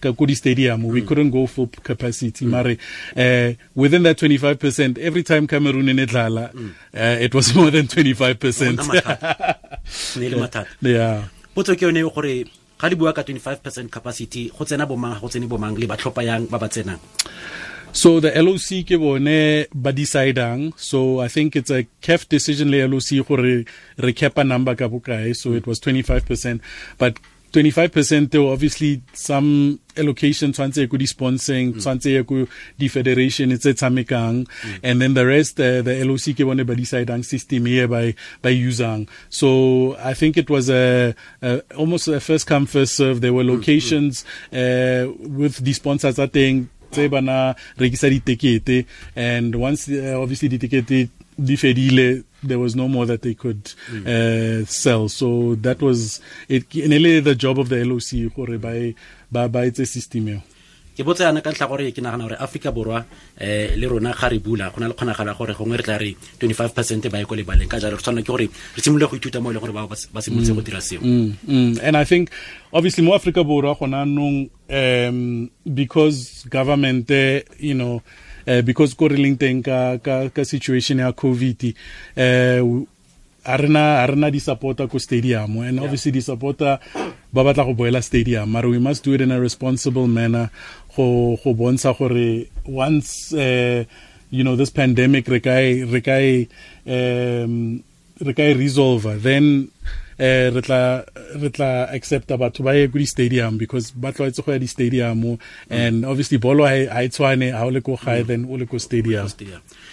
ka 0.00 0.12
ko 0.12 0.26
di 0.26 0.34
stadium 0.34 0.84
we 0.84 1.02
couldn't 1.02 1.30
go 1.30 1.46
for 1.46 1.68
capacity. 1.82 2.44
Mare 2.46 2.76
uh, 3.16 3.52
within 3.74 4.02
that 4.02 4.16
25% 4.16 4.98
every 4.98 5.22
time 5.22 5.46
Cameroon 5.46 5.88
e 5.88 5.92
ne 5.92 6.06
dlala 6.06 6.50
uh, 6.54 7.16
it 7.20 7.34
was 7.34 7.54
more 7.54 7.70
than 7.70 7.86
25% 7.86 8.78
Ona 8.80 8.92
ne 10.16 10.26
e 10.26 10.28
le 10.28 10.36
mathata. 10.36 10.66
Yeah. 10.80 11.28
Potso 11.54 11.76
ke 11.76 11.82
yone 11.82 12.02
gore 12.08 12.44
ga 12.82 12.90
bua 12.98 13.14
ka 13.14 13.22
25 13.22 13.86
capacity 13.86 14.50
go 14.50 14.66
tsena 14.66 14.90
bomang 14.90 15.14
go 15.22 15.30
tsene 15.30 15.46
bomang 15.46 15.78
le 15.78 15.86
ba 15.86 15.94
tlhopha 15.94 16.26
yang 16.26 16.50
ba 16.50 16.58
ba 16.58 16.66
tsenang 16.66 16.98
So 17.92 18.24
the 18.24 18.32
LOC 18.32 18.88
ke 18.88 18.96
bone 18.96 19.68
ba 19.68 19.92
decidang. 19.92 20.72
So 20.80 21.20
I 21.20 21.28
think 21.28 21.54
it's 21.54 21.68
a 21.68 21.84
CAF 22.00 22.24
decision 22.24 22.72
le 22.72 22.88
LOC 22.88 23.20
gore 23.28 23.68
re 24.00 24.12
cap 24.16 24.40
a 24.40 24.44
number 24.44 24.74
ka 24.74 24.88
bokae. 24.88 25.36
So 25.36 25.52
it 25.52 25.68
was 25.68 25.78
25%. 25.78 26.24
But 26.96 27.20
25% 27.52 28.30
though 28.30 28.50
obviously 28.50 29.02
some 29.12 29.78
allocation 29.96 30.52
tshwantse 30.52 30.88
ko 30.88 30.96
di 30.96 31.04
sponsoring 31.04 31.76
tshwantse 31.76 32.08
ko 32.24 32.48
di 32.80 32.88
federation 32.88 33.52
tse 33.52 33.76
tshamekang. 33.76 34.48
And 34.82 35.00
then 35.00 35.14
the 35.14 35.26
rest 35.26 35.60
uh, 35.60 35.82
the 35.82 36.00
LOC 36.04 36.32
ke 36.32 36.48
bone 36.48 36.64
ba 36.64 36.74
decidang 36.74 37.24
system 37.24 37.68
e 37.68 37.84
by 37.86 38.14
by 38.40 38.56
usang. 38.56 39.08
So 39.28 39.94
i 40.00 40.14
think 40.14 40.36
it 40.36 40.48
was 40.48 40.70
a, 40.70 41.14
a 41.42 41.60
almost 41.76 42.08
a 42.08 42.20
first 42.20 42.46
come 42.46 42.64
first 42.64 42.96
serve. 42.96 43.20
There 43.20 43.34
were 43.36 43.44
locations 43.44 44.24
uh, 44.52 45.12
with 45.20 45.60
the 45.60 45.72
sponsors 45.72 46.18
i 46.18 46.26
think 46.26 46.72
tse 46.90 47.08
bana 47.08 47.54
rekisa 47.76 48.08
ditekete. 48.08 48.86
And 49.14 49.54
once 49.56 49.88
uh, 49.92 50.16
obviously 50.16 50.48
ditekete 50.48 51.21
di 51.42 51.56
fedile 51.56 52.24
there 52.42 52.58
was 52.58 52.74
no 52.74 52.88
more 52.88 53.06
that 53.06 53.22
they 53.22 53.34
could 53.34 53.72
uh, 54.06 54.64
sell. 54.66 55.08
So 55.08 55.54
that 55.56 55.80
was 55.80 56.20
it. 56.48 56.74
Nearly 56.74 57.20
the 57.20 57.34
job 57.34 57.58
of 57.58 57.68
the 57.68 57.84
LOC 57.84 58.34
gore 58.34 58.58
ba 58.58 58.94
by 59.30 59.48
ba 59.48 59.48
ba 59.48 59.86
system 59.86 60.42
ke 60.92 61.00
botse 61.08 61.24
yana 61.24 61.40
ka 61.40 61.50
ntlha 61.50 61.68
gore 61.68 61.88
ke 61.88 62.04
nagana 62.04 62.28
gore 62.28 62.36
Africa 62.36 62.68
borwa 62.68 63.00
eh 63.40 63.72
le 63.76 63.86
rona 63.88 64.12
ga 64.12 64.28
re 64.28 64.38
bula 64.38 64.68
go 64.70 64.80
na 64.80 64.88
le 64.88 64.94
kgonagalo 64.94 65.32
ya 65.32 65.38
gore 65.38 65.54
gongwe 65.56 65.76
re 65.80 65.84
tla 65.84 65.96
re 65.96 66.10
25% 66.38 67.08
ba 67.08 67.18
ye 67.18 67.24
ko 67.24 67.34
lebaleng. 67.34 67.68
Ka 67.68 67.80
jalo 67.80 67.96
re 67.96 68.02
tshwanela 68.02 68.20
ke 68.20 68.28
gore 68.28 68.46
re 68.76 68.80
simolole 68.82 69.08
go 69.08 69.16
ithuta 69.16 69.40
mo 69.40 69.50
e 69.50 69.54
leng 69.54 69.64
gore 69.64 69.72
ba 69.72 70.20
simolotse 70.20 70.52
go 70.52 70.60
dira 70.60 70.84
seo. 70.84 71.00
Mm, 71.00 71.32
mm. 71.48 71.80
And 71.82 71.96
I 71.96 72.04
think, 72.04 72.30
obviously, 72.72 73.04
more 73.04 73.16
Africa 73.16 73.40
Borwa 73.40 73.72
gona 73.72 74.04
nong, 74.04 74.50
um, 74.68 75.50
because 75.64 76.44
government, 76.50 77.10
uh, 77.10 77.40
you 77.56 77.72
know, 77.72 78.02
uh, 78.48 78.62
because 78.62 78.94
ko 78.94 79.08
re 79.08 79.18
leng 79.18 79.38
teng 79.38 79.62
ka, 79.62 79.98
ka, 79.98 80.28
ka 80.30 80.42
situation 80.42 81.02
ya 81.02 81.12
COVID, 81.12 81.60
uh, 82.16 82.62
a 83.44 83.56
rena 83.58 84.02
a 84.02 84.06
rena 84.06 84.30
di 84.30 84.38
supporta 84.38 84.86
ko 84.86 84.98
stadium 84.98 85.58
and 85.66 85.82
obviously 85.82 86.14
di 86.14 86.22
supporta 86.22 86.78
ba 87.34 87.42
batla 87.42 87.66
go 87.66 87.74
boela 87.74 87.98
stadium 87.98 88.46
mara 88.46 88.70
we 88.70 88.78
must 88.78 89.02
do 89.02 89.14
it 89.14 89.20
in 89.20 89.34
a 89.34 89.40
responsible 89.40 90.06
manner 90.06 90.50
go 90.94 91.34
go 91.42 91.50
bontsha 91.50 91.90
gore 91.98 92.46
once 92.66 93.34
uh, 93.34 93.82
you 94.30 94.44
know 94.44 94.54
this 94.54 94.70
pandemic 94.70 95.26
re 95.26 95.40
ka 95.42 95.58
e- 95.58 95.82
re 95.82 96.00
ka 96.00 96.16
e, 96.22 96.46
um 96.86 97.82
re 98.22 98.32
ka 98.32 98.42
e 98.46 98.54
resolve 98.54 99.10
then 99.22 99.66
eh 100.22 100.50
re 100.54 100.60
tla 100.62 100.80
re 101.42 101.48
tla 101.50 101.70
accepta 101.90 102.38
batho 102.38 102.62
ba 102.62 102.74
ye 102.78 102.86
go 102.86 102.98
di 103.02 103.06
stadium 103.06 103.58
because 103.58 103.90
ba 103.90 104.12
tla 104.12 104.30
tlwaetse 104.30 104.42
go 104.46 104.52
ya 104.54 104.58
di 104.62 104.70
stadium 104.70 105.18
and 105.68 106.04
obviously 106.06 106.38
bolo 106.38 106.62
ha 106.68 106.74
e- 106.78 106.86
ha 106.86 107.02
e 107.02 107.08
tshwane 107.10 107.50
ha 107.50 107.66
o 107.66 107.70
le 107.74 107.80
ko 107.82 107.98
gae 107.98 108.22
then 108.22 108.46
o 108.46 108.54
le 108.54 108.66
ko 108.70 108.78
stadium. 108.78 109.26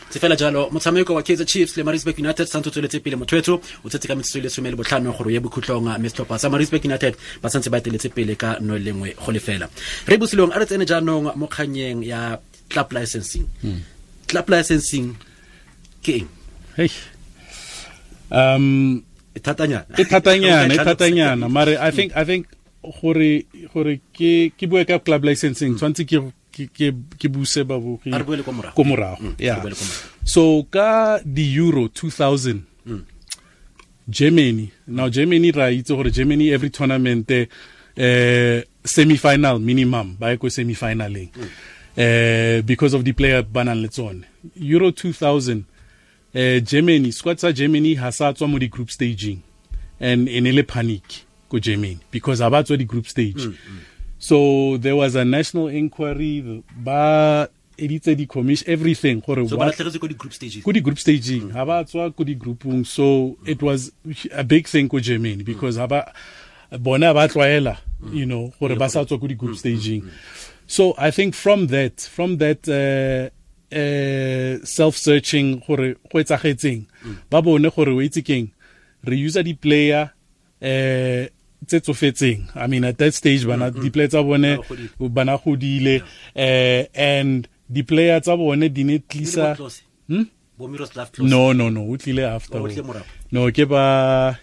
Se 0.09 0.19
fela 0.21 0.35
jalo 0.37 0.69
motshameko 0.69 1.17
wa 1.17 1.23
kaizer 1.25 1.45
chiefs 1.49 1.73
le 1.77 1.83
marisburg 1.83 2.19
united 2.19 2.45
santse 2.45 2.69
o 2.69 2.71
tsweletse 2.71 3.01
pele 3.01 3.17
mothwetso 3.17 3.57
o 3.57 3.89
tsetse 3.89 4.05
ka 4.05 4.15
metsotso 4.15 4.37
le 4.37 4.43
lesome 4.45 4.69
le 4.69 4.77
botlhano 4.77 5.17
gore 5.17 5.33
ye 5.33 5.39
bokhutlong 5.39 5.85
mme 5.97 6.09
setlhopha 6.09 6.37
sa 6.37 6.49
marisburg 6.49 6.85
united 6.85 7.17
ba 7.41 7.49
santse 7.49 7.69
ba 7.73 7.81
eteletse 7.81 8.09
pele 8.13 8.35
ka 8.37 8.57
no 8.61 8.77
lengwe 8.77 9.15
go 9.17 9.31
lefela 9.33 9.65
re 10.05 10.17
bosilong 10.17 10.53
a 10.53 10.59
re 10.61 10.65
tsene 10.65 10.85
jaanong 10.85 11.33
mo 11.35 11.47
kganyeng 11.49 12.05
ya 12.05 12.37
club 12.69 12.93
licensing. 12.93 13.49
Club 14.29 14.45
licensing 14.49 15.17
ke 16.05 16.21
eng? 16.21 16.27
Hey 16.77 16.89
um 18.29 19.01
e 19.35 19.39
thatanyana. 19.39 19.85
E 19.97 20.03
thatanyana 20.05 21.45
e 21.45 21.49
mare 21.49 21.77
i 21.77 21.91
think 21.91 22.11
i 22.15 22.25
think 22.25 22.47
gore 23.01 23.45
gore 23.73 23.99
ke 24.13 24.51
ke 24.57 24.67
bue 24.67 24.85
ka 24.85 24.99
club 24.99 25.23
licensing. 25.23 25.75
Tshwantse 25.75 26.05
ke 26.05 26.17
ke 26.51 26.93
ke 27.19 27.27
buse 27.29 27.63
babogi 27.63 28.11
ko 28.75 28.83
morago. 28.83 29.21
Mm, 29.21 29.35
yeah. 29.39 29.63
so 30.23 30.63
ka 30.69 31.19
di 31.23 31.53
euro 31.55 31.87
2000 31.87 32.61
germany 34.09 34.71
now 34.87 35.09
germany 35.09 35.51
ra 35.51 35.69
itse 35.69 35.93
gore 35.93 36.11
germany 36.11 36.49
every 36.49 36.69
tournament 36.69 37.29
eh 37.31 38.63
semi-final 38.83 39.59
minimum 39.59 40.15
ba 40.19 40.31
ye 40.31 40.37
ko 40.37 40.49
semi-finaleng. 40.49 41.29
Eh 41.97 42.61
because 42.65 42.93
of 42.93 43.03
the 43.03 43.13
player 43.13 43.43
ba 43.43 43.63
nang 43.63 43.81
le 43.81 43.87
tsone. 43.87 44.25
Euro 44.55 44.91
2000 44.91 45.68
eh 46.33 46.59
germany 46.61 47.11
squad 47.11 47.39
sa 47.39 47.51
germany 47.51 47.95
ha 47.95 48.11
sa 48.11 48.33
tswa 48.33 48.47
mo 48.47 48.59
di 48.59 48.67
group 48.67 48.91
staging. 48.91 49.41
And 49.99 50.29
e 50.29 50.39
ne 50.39 50.51
le 50.51 50.63
panic 50.63 51.25
ko 51.49 51.59
germany 51.59 51.99
because 52.11 52.39
ha 52.39 52.49
ba 52.49 52.63
tswa 52.63 52.77
di 52.77 52.85
group 52.85 53.07
stage 53.07 53.41
mm, 53.41 53.51
mm. 53.51 53.81
so 54.17 54.77
there 54.77 54.95
was 54.95 55.15
a 55.15 55.25
national 55.25 55.67
inquiry 55.67 56.63
ba 56.71 57.49
editse 57.77 58.15
di 58.15 58.25
commission 58.25 58.69
everything 58.69 59.19
gore 59.19 59.43
so 59.49 59.57
ba 59.57 59.65
what 59.65 59.73
latlhegetse 59.75 59.99
ko 59.99 60.07
di-group 60.07 60.33
stages 60.33 60.63
ko 60.63 60.71
di 60.71 60.79
group 60.79 60.99
staging 61.01 61.49
mm. 61.49 61.55
ha 61.57 61.65
ba 61.65 61.83
tswa 61.83 62.11
ko 62.13 62.23
di 62.23 62.35
groupung 62.37 62.85
so 62.85 63.35
it 63.43 63.59
was 63.65 63.91
a 64.31 64.43
big 64.43 64.69
thing 64.69 64.87
ko 64.87 64.99
germany 65.01 65.43
because 65.43 65.75
ba 65.89 66.13
bona 66.79 67.11
ba 67.11 67.27
tlwaela 67.27 67.81
you 68.13 68.29
know 68.29 68.53
gore 68.61 68.77
ba 68.77 68.87
sa 68.87 69.03
tswa 69.03 69.19
ko 69.19 69.27
di-group 69.27 69.57
staging. 69.57 70.05
So 70.69 70.93
i 71.01 71.09
think 71.09 71.33
from 71.33 71.67
that 71.73 71.97
from 71.97 72.37
that 72.37 72.61
uh, 72.69 73.33
uh, 73.71 74.59
self-searching 74.63 75.61
gore 75.65 75.95
go 76.11 76.19
etsagetseng. 76.19 76.85
Ba 77.29 77.41
bone 77.41 77.69
gore 77.69 77.93
o 77.93 78.01
itse 78.01 78.23
keng. 78.25 78.49
Re 79.05 79.15
user 79.15 79.43
di-player 79.43 80.09
eh 80.61 81.29
tse 81.65 81.79
tsofetseng. 81.79 82.49
I 82.55 82.67
mean 82.67 82.83
at 82.85 82.97
that 82.97 83.13
stage 83.13 83.45
bana 83.47 83.71
di-player 83.71 84.09
tsa 84.09 84.23
bone 84.23 84.59
bana 84.99 85.37
godile. 85.37 86.01
eh 86.35 86.87
and 86.93 87.47
di-player 87.69 88.21
tsa 88.21 88.35
bone 88.37 88.69
di 88.69 88.83
ne 88.83 88.99
tlisa 88.99 89.55
hmm? 90.07 90.25
no 91.19 91.53
no 91.53 91.69
no 91.69 91.87
o 91.87 91.95
tlile 91.97 92.25
after 92.25 92.59
no 93.31 93.51
ke 93.51 93.63
ba 93.69 94.35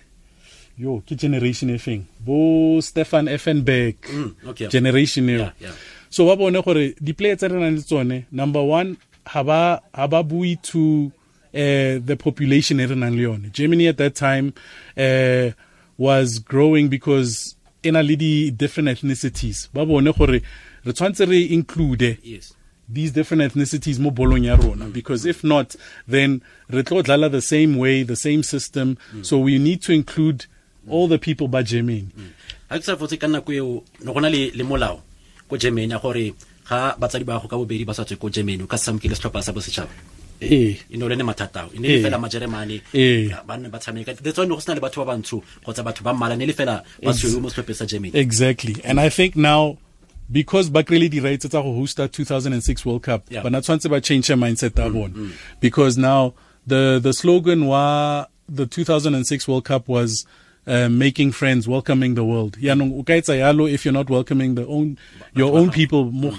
yo 0.78 1.02
ke 1.04 1.16
generation 1.16 1.70
e 1.70 1.78
feng? 1.78 2.04
Bo 2.20 2.80
stefan 2.80 3.28
effenberg. 3.28 3.96
Mm, 4.12 4.32
okay. 4.52 4.68
generation 4.68 5.28
eo. 5.28 5.38
Yeah, 5.38 5.52
yeah. 5.60 5.76
so 6.10 6.26
ba 6.26 6.36
bone 6.36 6.60
gore 6.62 6.94
di-player 7.00 7.36
tse 7.36 7.48
re 7.48 7.58
nang 7.60 7.76
le 7.76 7.82
tsone 7.82 8.26
number 8.30 8.62
one 8.62 8.96
ha 9.26 9.42
ba 9.42 10.22
bue 10.22 10.56
to 10.62 11.12
uh, 11.54 11.98
the 12.04 12.16
population 12.18 12.80
e 12.80 12.86
re 12.86 12.94
nang 12.94 13.16
le 13.16 13.22
yone 13.22 13.50
germany 13.52 13.88
at 13.88 13.96
that 13.96 14.14
time 14.14 14.52
uh, 14.96 15.50
was 15.98 16.38
growing 16.38 16.88
because 16.88 17.56
e 17.82 17.90
na 17.90 18.00
le 18.02 18.16
di-different 18.16 18.88
ethnicities 18.88 19.68
ba 19.74 19.86
bone 19.86 20.12
gore 20.12 20.42
re 20.84 20.92
tshwanetse 20.92 21.26
re 21.26 21.42
include 21.42 22.18
yes. 22.22 22.54
these 22.88 23.10
different 23.12 23.42
ethnicities 23.42 23.98
mo 23.98 24.10
bolong 24.10 24.44
ya 24.44 24.56
rona 24.56 24.84
mm. 24.86 24.92
because 24.92 25.26
if 25.26 25.42
not 25.44 25.74
then 26.08 26.40
re 26.70 26.82
tlo 26.82 27.02
dlala 27.02 27.28
the 27.30 27.40
same 27.42 27.76
way 27.78 28.02
the 28.02 28.16
same 28.16 28.42
system 28.42 28.96
mm. 29.14 29.24
so 29.24 29.38
we 29.38 29.58
need 29.58 29.82
to 29.82 29.92
include 29.92 30.46
all 30.88 31.08
the 31.08 31.18
people 31.18 31.48
ba 31.48 31.62
germany 31.62 32.06
ga 32.70 32.78
ke 32.78 32.84
sa 32.84 32.96
fotse 32.96 33.16
ka 33.18 33.26
nako 33.26 33.52
eo 33.52 33.82
ne 34.04 34.12
go 34.12 34.20
na 34.20 34.28
le 34.28 34.64
molao 34.64 35.00
ko 35.48 35.56
germany 35.56 35.90
ya 35.90 35.98
gore 35.98 36.34
ga 36.68 36.96
batsadi 36.98 37.24
ba 37.24 37.38
go 37.40 37.48
ka 37.48 37.56
bobedi 37.56 37.84
ba 37.86 37.94
sa 37.94 38.04
tswe 38.04 38.16
ko 38.18 38.28
germany 38.28 38.62
o 38.62 38.66
ka 38.66 38.76
samkile 38.76 39.14
setlhopha 39.14 39.42
sa 39.42 39.52
bosetšhaba. 39.52 39.90
E 40.40 40.76
ne 40.90 41.08
le 41.08 41.16
ne 41.16 41.24
mathatao 41.24 41.70
e 41.74 41.78
ne 41.78 41.88
le 41.88 42.02
fela 42.02 42.18
majeremane. 42.18 42.82
Ba 43.46 43.56
nne 43.56 43.70
ba 43.70 43.78
tshameka. 43.78 44.16
That's 44.20 44.38
why 44.38 44.46
go 44.46 44.58
sena 44.58 44.74
le 44.74 44.80
batho 44.80 45.04
ba 45.04 45.12
bantsho 45.14 45.42
kgotsa 45.64 45.82
batho 45.84 46.02
ba 46.02 46.12
mmala 46.12 46.36
ne 46.36 46.46
le 46.46 46.52
fela 46.52 46.82
basweu 47.02 47.40
mo 47.40 47.48
setlhopheng 47.48 47.74
sa 47.74 47.86
germany. 47.86 48.12
Exactly. 48.14 48.76
And 48.84 49.00
i 49.00 49.08
think 49.08 49.36
now 49.36 49.78
because 50.30 50.70
ba 50.70 50.82
kry 50.82 51.08
di 51.08 51.20
rights 51.20 51.46
tsa 51.46 51.62
go 51.62 51.72
hosta 51.72 52.08
2006 52.08 52.84
world 52.86 53.02
cup 53.02 53.30
yeah. 53.30 53.42
bana 53.42 53.60
tshwanetse 53.60 53.88
ba 53.88 54.00
change 54.00 54.28
mindset 54.34 54.78
ya 54.78 54.88
bone 54.90 55.14
mm, 55.14 55.22
mm. 55.26 55.32
because 55.60 55.96
now 55.96 56.34
the 56.66 56.98
the 57.02 57.12
slogan 57.12 57.66
wa 57.66 58.26
the 58.48 58.66
2006 58.66 59.48
world 59.48 59.64
cup 59.64 59.88
was 59.88 60.26
uh, 60.66 60.88
making 60.88 61.32
friends, 61.32 61.68
welcoming 61.68 62.14
the 62.14 62.24
world. 62.24 62.56
yalo 62.58 63.70
if 63.70 63.84
you're 63.84 63.92
not 63.92 64.10
welcoming 64.10 64.54
the 64.54 64.66
own 64.66 64.98
your 65.34 65.56
own 65.56 65.70
people 65.70 66.10
mo 66.10 66.30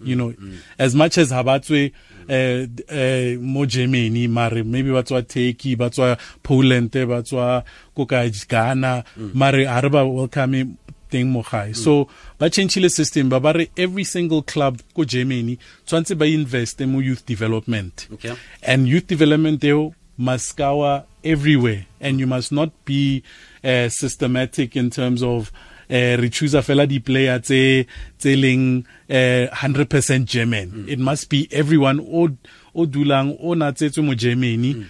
you 0.00 0.16
know, 0.16 0.34
as 0.78 0.94
much 0.94 1.18
as 1.18 1.30
habatswe 1.30 1.92
uh, 2.28 2.66
uh, 2.92 3.40
mo 3.40 3.66
Germany, 3.66 4.26
mare 4.26 4.64
maybe 4.64 4.90
batswa 4.90 5.26
Turkey, 5.26 5.76
batswa 5.76 6.18
Poland, 6.42 6.90
batswa 6.90 7.64
koka 7.96 8.48
Ghana, 8.48 9.04
mare 9.34 9.66
araba 9.66 10.06
welcoming 10.06 10.76
teng 11.10 11.30
mo 11.30 11.42
so 11.72 12.08
ba 12.38 12.50
changile 12.50 12.90
system 12.90 13.28
ba 13.28 13.40
every 13.76 14.04
single 14.04 14.42
club 14.42 14.80
ko 14.94 15.04
germany 15.04 15.58
tshwanetse 15.86 16.18
ba 16.18 16.26
invest 16.26 16.80
mo 16.80 16.98
youth 16.98 17.24
development 17.26 18.08
okay. 18.12 18.34
and 18.62 18.88
youth 18.88 19.06
development 19.06 19.62
eo 19.64 19.94
must 20.16 20.48
scour 20.48 21.04
everywhere. 21.24 21.86
And 22.00 22.20
you 22.20 22.26
must 22.26 22.52
not 22.52 22.70
be 22.84 23.22
uh, 23.64 23.88
systematic 23.88 24.76
in 24.76 24.90
terms 24.90 25.22
of 25.22 25.52
uh, 25.90 26.16
re 26.18 26.30
choose 26.30 26.54
fela 26.54 26.86
di-player 26.86 27.38
tse 27.38 27.86
tse 28.18 28.36
leng 28.36 28.84
uh, 29.08 29.46
100% 29.54 30.24
german. 30.24 30.70
Mm. 30.70 30.88
it 30.88 30.98
must 30.98 31.30
be 31.30 31.48
everyone 31.52 32.00
o 32.00 32.28
o 32.74 32.86
dulang 32.86 33.36
o 33.40 33.54
natsetswe 33.54 34.04
mo 34.04 34.14
germany. 34.14 34.74
Mm. 34.74 34.86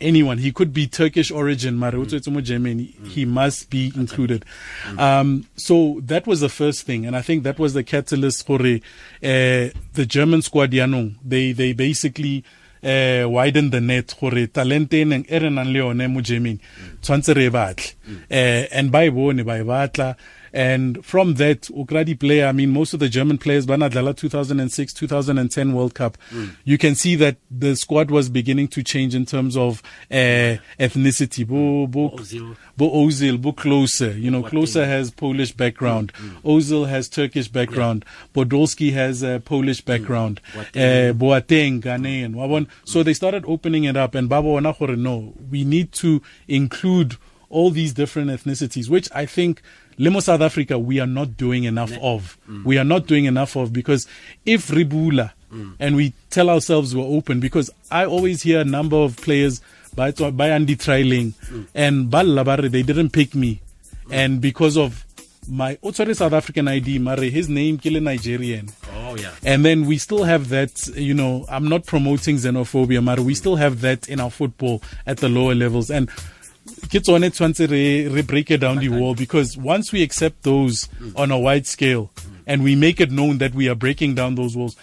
anyone. 0.00 0.38
He 0.38 0.50
could 0.50 0.72
be 0.72 0.88
turkish 0.88 1.30
origin 1.30 1.78
mare 1.78 1.96
o 1.96 2.04
tswetse 2.04 2.32
mo 2.32 2.40
germany. 2.40 2.94
Mm. 3.00 3.08
he 3.08 3.24
must 3.24 3.70
be 3.70 3.92
included. 3.94 4.44
Mm. 4.86 4.98
um, 4.98 5.46
so 5.56 6.00
that 6.04 6.26
was 6.26 6.40
the 6.40 6.48
first 6.48 6.86
thing. 6.86 7.06
And 7.06 7.14
i 7.14 7.22
think 7.22 7.42
that 7.44 7.58
was 7.58 7.74
the 7.74 7.84
catalyst 7.84 8.46
for 8.46 8.60
uh, 8.60 8.78
the 9.22 10.06
german 10.06 10.42
squad 10.42 10.70
yanong. 10.70 11.16
They 11.24 11.52
they 11.52 11.72
basically 11.72 12.44
uh, 12.82 13.28
widen 13.28 13.70
the 13.70 13.80
net 13.80 14.14
gore 14.18 14.46
talente 14.46 15.00
e 15.00 15.04
neng 15.04 15.24
e 15.28 15.38
re 15.38 15.50
nang 15.50 15.72
le 15.72 15.78
yone 15.78 16.08
mo 16.08 16.20
germany 16.20 16.58
tshwantse 17.00 17.34
re 17.34 17.46
e 17.46 17.50
batle. 17.50 17.94
Eh 18.30 18.68
and 18.72 18.90
ba 18.90 19.04
e 19.04 19.10
bone 19.10 19.44
ba 19.44 19.58
e 19.58 19.64
batla 19.64 20.16
and 20.52 21.04
from 21.04 21.34
that, 21.34 21.62
Ukradi 21.62 22.18
player, 22.18 22.46
I 22.46 22.52
mean, 22.52 22.70
most 22.70 22.92
of 22.92 23.00
the 23.00 23.08
German 23.08 23.38
players, 23.38 23.66
Banadlala 23.66 24.16
2006, 24.16 24.92
2010 24.92 25.72
World 25.72 25.94
Cup, 25.94 26.18
mm. 26.30 26.54
you 26.64 26.76
can 26.76 26.94
see 26.94 27.16
that 27.16 27.36
the 27.50 27.74
squad 27.74 28.10
was 28.10 28.28
beginning 28.28 28.68
to 28.68 28.82
change 28.82 29.14
in 29.14 29.24
terms 29.24 29.56
of 29.56 29.82
uh, 30.10 30.58
ethnicity. 30.78 31.46
Bo, 31.46 31.86
bo, 31.86 32.16
Ozil. 32.16 32.56
Bo 32.76 32.90
Ozil, 32.90 33.40
Bo 33.40 33.52
Klose. 33.52 34.20
You 34.20 34.30
know, 34.30 34.42
Klose 34.42 34.84
has 34.84 35.10
Polish 35.10 35.52
background. 35.52 36.12
Mm. 36.14 36.30
mm. 36.30 36.42
Ozil 36.42 36.88
has 36.88 37.08
Turkish 37.08 37.48
background. 37.48 38.04
Yeah. 38.06 38.44
Podolski 38.44 38.92
has 38.92 39.22
a 39.22 39.40
Polish 39.40 39.82
mm. 39.82 39.86
background. 39.86 40.40
Mm. 40.52 40.60
Uh, 40.60 41.12
Boateng, 41.14 41.80
Ghanaian. 41.80 42.34
Mm. 42.34 42.68
So 42.84 43.02
they 43.02 43.14
started 43.14 43.44
opening 43.46 43.84
it 43.84 43.96
up 43.96 44.14
and 44.14 44.28
Babo 44.28 44.58
no, 44.58 45.32
we 45.50 45.64
need 45.64 45.92
to 45.92 46.22
include 46.48 47.16
all 47.48 47.70
these 47.70 47.92
different 47.92 48.30
ethnicities, 48.30 48.88
which 48.88 49.08
I 49.14 49.26
think 49.26 49.62
Limo 49.98 50.20
South 50.20 50.40
Africa, 50.40 50.78
we 50.78 51.00
are 51.00 51.06
not 51.06 51.36
doing 51.36 51.64
enough 51.64 51.92
of. 52.00 52.38
Mm. 52.48 52.64
We 52.64 52.78
are 52.78 52.84
not 52.84 53.06
doing 53.06 53.24
enough 53.26 53.56
of 53.56 53.72
because 53.72 54.06
if 54.44 54.68
Ribula 54.68 55.32
mm. 55.52 55.74
and 55.78 55.96
we 55.96 56.12
tell 56.30 56.50
ourselves 56.50 56.94
we're 56.94 57.04
open, 57.04 57.40
because 57.40 57.70
I 57.90 58.04
always 58.06 58.42
hear 58.42 58.60
a 58.60 58.64
number 58.64 58.96
of 58.96 59.16
players 59.16 59.60
by, 59.94 60.12
by 60.12 60.48
Andy 60.48 60.76
Trailing 60.76 61.32
mm. 61.32 61.66
and 61.74 62.10
Bal 62.10 62.26
they 62.34 62.82
didn't 62.82 63.10
pick 63.10 63.34
me. 63.34 63.60
Mm. 64.06 64.12
And 64.12 64.40
because 64.40 64.76
of 64.76 65.04
my 65.48 65.78
sorry, 65.92 66.14
South 66.14 66.32
African 66.32 66.68
ID, 66.68 66.98
Mare, 66.98 67.24
his 67.30 67.48
name 67.48 67.78
Kile 67.78 68.00
Nigerian. 68.00 68.68
Oh 68.94 69.16
yeah. 69.16 69.32
And 69.44 69.64
then 69.64 69.86
we 69.86 69.98
still 69.98 70.24
have 70.24 70.48
that, 70.50 70.86
you 70.94 71.14
know, 71.14 71.44
I'm 71.48 71.68
not 71.68 71.86
promoting 71.86 72.36
xenophobia, 72.36 73.02
Mare, 73.02 73.22
we 73.22 73.34
still 73.34 73.56
have 73.56 73.80
that 73.80 74.08
in 74.08 74.20
our 74.20 74.30
football 74.30 74.82
at 75.06 75.18
the 75.18 75.28
lower 75.28 75.54
levels. 75.54 75.90
And 75.90 76.10
ke 76.90 77.00
tsone 77.00 77.30
tshwantse 77.30 77.66
re 77.70 78.08
re 78.08 78.22
break 78.22 78.50
it 78.50 78.60
down 78.60 78.78
the 78.78 78.88
wall 78.88 79.14
because 79.14 79.56
once 79.56 79.92
we 79.92 80.02
accept 80.02 80.42
those 80.42 80.88
on 81.16 81.30
a 81.30 81.38
wide 81.38 81.66
scale 81.66 82.10
and 82.46 82.62
we 82.62 82.76
make 82.76 83.00
it 83.00 83.10
known 83.10 83.38
that 83.38 83.54
we 83.54 83.68
are 83.68 83.74
breaking 83.74 84.14
down 84.14 84.34
those 84.34 84.56
walls 84.56 84.76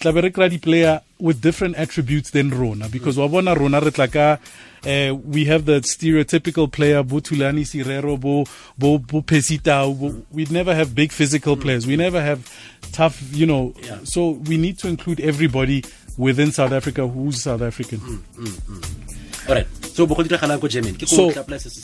tlabe 0.00 0.22
re 0.22 0.30
kry 0.30 0.48
player 0.62 1.00
with 1.18 1.40
different 1.40 1.76
attributes 1.76 2.30
than 2.30 2.50
rona 2.50 2.88
because 2.88 3.18
wa 3.18 3.28
bona 3.28 3.54
rona 3.54 3.80
re 3.80 3.90
tla 3.90 4.38
uh, 4.86 5.12
we 5.12 5.44
have 5.44 5.64
the 5.64 5.80
stereotypical 5.80 6.70
player 6.70 7.02
Butulani 7.02 7.66
Serero 7.66 8.18
Bo 8.18 8.44
Bo 8.78 8.98
Bo 8.98 9.22
Pesita 9.22 10.24
we 10.30 10.44
never 10.46 10.74
have 10.74 10.94
big 10.94 11.12
physical 11.12 11.56
players 11.56 11.86
we 11.86 11.96
never 11.96 12.22
have 12.22 12.48
tough 12.92 13.20
you 13.32 13.44
know 13.44 13.74
yeah. 13.82 13.98
so 14.04 14.30
we 14.30 14.56
need 14.56 14.78
to 14.78 14.86
include 14.88 15.20
everybody 15.20 15.84
within 16.16 16.52
South 16.52 16.72
Africa 16.72 17.06
who's 17.06 17.42
South 17.42 17.62
African 17.62 17.98
mm, 17.98 18.18
mm, 18.36 18.46
mm. 18.46 19.17
All 19.48 19.54
right. 19.54 19.66
So 19.82 20.06
bo 20.06 20.14
go 20.14 20.22
diragalang 20.22 20.60
ko 20.60 20.68
germany. 20.68 20.98
Ke 20.98 21.08
so, 21.08 21.30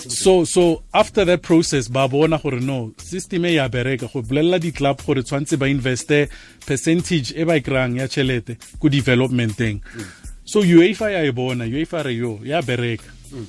so 0.08 0.44
so 0.44 0.82
after 0.92 1.24
that 1.24 1.42
process 1.42 1.88
ba 1.88 2.06
bona 2.08 2.38
gore 2.38 2.60
no 2.60 2.92
system 2.98 3.46
e 3.46 3.54
ya 3.56 3.68
bereka 3.68 4.12
go 4.12 4.22
bolelela 4.22 4.60
di-club 4.60 5.02
gore 5.04 5.22
tshwanetse 5.22 5.58
ba 5.58 5.66
investe 5.66 6.28
percentage 6.66 7.32
e 7.34 7.44
ba 7.44 7.58
kry-ang 7.60 7.96
ya 7.96 8.06
tšhelete 8.06 8.56
ko 8.78 8.88
developmenteng. 8.88 9.80
Mm. 9.80 10.06
so 10.44 10.60
uefa 10.60 11.10
ya 11.10 11.24
e 11.24 11.32
bona 11.32 11.64
uefa 11.64 12.04
re 12.04 12.12
yo 12.12 12.38
ya 12.44 12.60
bereka. 12.60 13.08
Mm. 13.32 13.46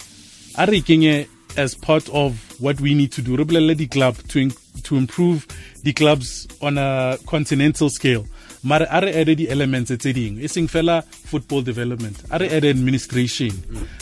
a 0.57 0.65
re 0.65 0.81
kenye 0.81 1.27
as 1.57 1.75
part 1.75 2.09
of 2.09 2.39
what 2.59 2.79
we 2.79 2.93
need 2.93 3.11
to 3.11 3.21
do. 3.21 3.35
Re 3.35 3.43
bolelele 3.43 3.75
di-club 3.77 4.15
to, 4.29 4.49
to 4.83 4.95
improve 4.95 5.45
the 5.83 5.93
clubs 5.93 6.47
on 6.61 6.77
a 6.77 7.17
continental 7.27 7.89
scale 7.89 8.25
mare 8.65 8.87
a 8.89 8.99
re 8.99 9.13
add 9.13 9.29
di-elements 9.37 9.93
tse 9.93 10.11
dingwe. 10.13 10.43
E 10.43 10.49
seng 10.49 10.67
fela 10.67 11.01
football 11.05 11.61
development. 11.61 12.23
A 12.29 12.39
re 12.41 12.49
add 12.49 12.65
administration. 12.65 13.53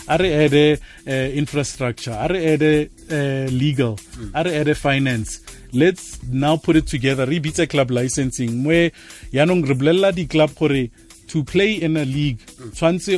A 0.08 0.18
re 0.18 0.32
add 0.46 0.56
uh, 0.56 1.12
infrastructure. 1.38 2.16
A 2.16 2.28
re 2.32 2.42
add 2.54 2.64
uh, 2.64 3.52
legal. 3.52 4.00
A 4.34 4.44
re 4.44 4.56
add 4.62 4.78
finance. 4.78 5.42
Let's 5.74 6.22
now 6.24 6.56
put 6.58 6.78
it 6.78 6.88
together. 6.88 7.26
Re 7.26 7.40
bitse 7.40 7.68
club 7.70 7.92
licensing. 7.92 8.64
Mo 8.64 8.90
yaanong 9.36 9.68
re 9.68 9.76
bolelela 9.76 10.14
di-club 10.16 10.56
gore 10.56 10.90
to 11.28 11.44
play 11.44 11.74
in 11.82 11.98
a 11.98 12.06
league 12.06 12.40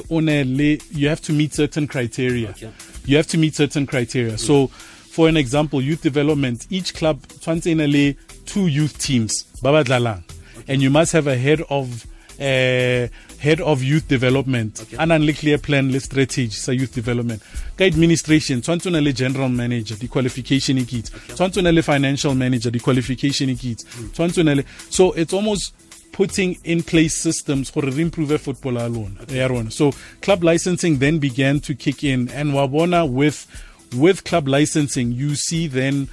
o 0.10 0.20
ne 0.20 0.44
le 0.44 0.78
you 0.92 1.10
have 1.10 1.22
to 1.22 1.34
meet 1.34 1.54
certain 1.54 1.88
criteria. 1.88 2.50
Okay. 2.50 2.72
you 3.06 3.18
have 3.18 3.28
to 3.28 3.38
meet 3.38 3.56
certain 3.56 3.86
criteria. 3.86 4.38
So 4.38 4.68
for 4.68 5.28
an 5.30 5.38
example 5.38 5.82
youth 5.82 6.02
development 6.02 6.68
each 6.70 6.94
club 6.94 7.22
tshwanetse 7.28 7.72
e 7.72 7.88
le 7.88 8.16
two 8.46 8.68
youth 8.68 8.98
teams 8.98 9.46
ba 9.62 9.72
ba 9.72 9.84
dlalang 9.84 10.24
and 10.68 10.82
you 10.82 10.90
must 10.90 11.12
have 11.14 11.28
a 11.28 11.38
head 11.38 11.62
of 11.70 12.06
uh, 12.40 13.08
head 13.40 13.62
of 13.62 13.82
youth 13.84 14.08
development. 14.08 14.82
Okay. 14.82 14.98
a 15.00 15.06
nang 15.06 15.26
le 15.26 15.34
clear 15.34 15.58
plan 15.58 15.92
le 15.92 16.00
strategy 16.00 16.50
sa 16.50 16.72
youth 16.72 16.94
development. 16.94 17.42
Ka 17.78 17.86
administration 17.86 18.62
tshwanetse 18.62 18.88
o 18.88 18.92
na 18.92 19.00
le 19.00 19.14
general 19.14 19.50
manager 19.50 19.96
di-qualification 19.96 20.78
e 20.78 20.86
kitse 20.86 21.12
tshwanetse 21.34 21.60
o 21.60 21.62
na 21.62 21.72
le 21.72 21.82
financial 21.82 22.36
manager 22.36 22.72
di-qualification 22.72 23.50
e 23.50 23.56
kitse 23.56 23.86
tshwanetse 24.12 24.40
o 24.40 24.44
na 24.44 24.54
le 24.56 24.64
so 24.90 25.12
it's 25.14 25.34
almost 25.34 25.74
putting 26.12 26.58
in 26.64 26.82
place 26.82 27.14
systems 27.14 27.70
for 27.70 27.84
re 27.84 28.02
improve 28.02 28.38
football 28.40 28.76
ya 29.30 29.48
rona. 29.48 29.72
So 29.72 29.92
club 30.22 30.44
licensing 30.44 31.00
then 31.00 31.20
began 31.20 31.60
to 31.62 31.76
kick 31.76 32.04
in 32.04 32.30
and 32.30 32.54
wabona 32.54 33.10
with 33.10 33.48
with 33.96 34.24
club 34.24 34.48
licensing 34.48 35.12
you 35.12 35.36
see 35.36 35.68
then 35.68 36.08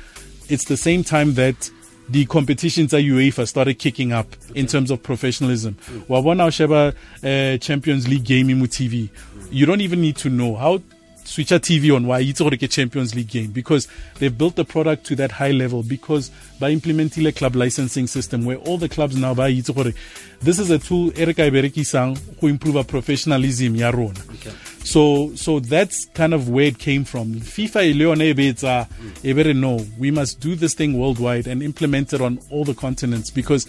it's 0.48 0.64
the 0.64 0.76
same 0.76 1.02
time 1.02 1.34
that 1.34 1.70
the 2.12 2.26
competitions 2.26 2.92
at 2.92 3.00
UEFA 3.02 3.48
started 3.48 3.78
kicking 3.78 4.12
up 4.12 4.26
in 4.54 4.66
terms 4.66 4.90
of 4.90 5.02
professionalism. 5.02 5.74
Wabona 6.08 6.52
Sheba 6.52 6.94
uh, 7.24 7.56
Champions 7.58 8.06
League 8.06 8.24
game 8.24 8.50
in 8.50 8.60
TV. 8.60 9.08
You 9.50 9.64
don't 9.64 9.80
even 9.80 10.02
need 10.02 10.16
to 10.18 10.28
know 10.28 10.54
how 10.54 10.82
switch 11.24 11.52
a 11.52 11.58
TV 11.58 11.94
on 11.94 12.06
why 12.06 12.20
it's 12.20 12.40
already 12.40 12.66
a 12.66 12.68
Champions 12.68 13.14
League 13.14 13.28
game 13.28 13.50
because 13.50 13.88
they've 14.18 14.36
built 14.36 14.56
the 14.56 14.64
product 14.64 15.06
to 15.06 15.16
that 15.16 15.32
high 15.32 15.52
level 15.52 15.82
because 15.82 16.30
by 16.60 16.68
implementing 16.70 17.24
a 17.26 17.32
club 17.32 17.56
licensing 17.56 18.06
system 18.06 18.44
where 18.44 18.58
all 18.58 18.76
the 18.76 18.88
clubs 18.88 19.16
now 19.16 19.32
buy 19.32 19.48
it's 19.48 19.70
already 19.70 19.94
this 20.40 20.58
is 20.58 20.70
a 20.70 20.78
tool 20.78 21.12
Erika 21.16 21.42
Iberikisang 21.42 22.18
who 22.40 22.48
improve 22.48 22.76
our 22.76 22.84
professionalism 22.84 23.76
ya 23.76 23.90
rona. 23.90 24.20
Okay. 24.34 24.52
So 24.84 25.34
so 25.36 25.60
that's 25.60 26.06
kind 26.06 26.34
of 26.34 26.48
where 26.48 26.66
it 26.66 26.78
came 26.78 27.04
from. 27.04 27.34
FIFA 27.34 27.96
Leone 27.96 28.18
Ebetsa 28.18 28.88
Ebere 29.22 29.54
no, 29.54 29.84
we 29.98 30.10
must 30.10 30.40
do 30.40 30.54
this 30.54 30.74
thing 30.74 30.98
worldwide 30.98 31.46
and 31.46 31.62
implement 31.62 32.12
it 32.12 32.20
on 32.20 32.40
all 32.50 32.64
the 32.64 32.74
continents 32.74 33.30
because 33.30 33.66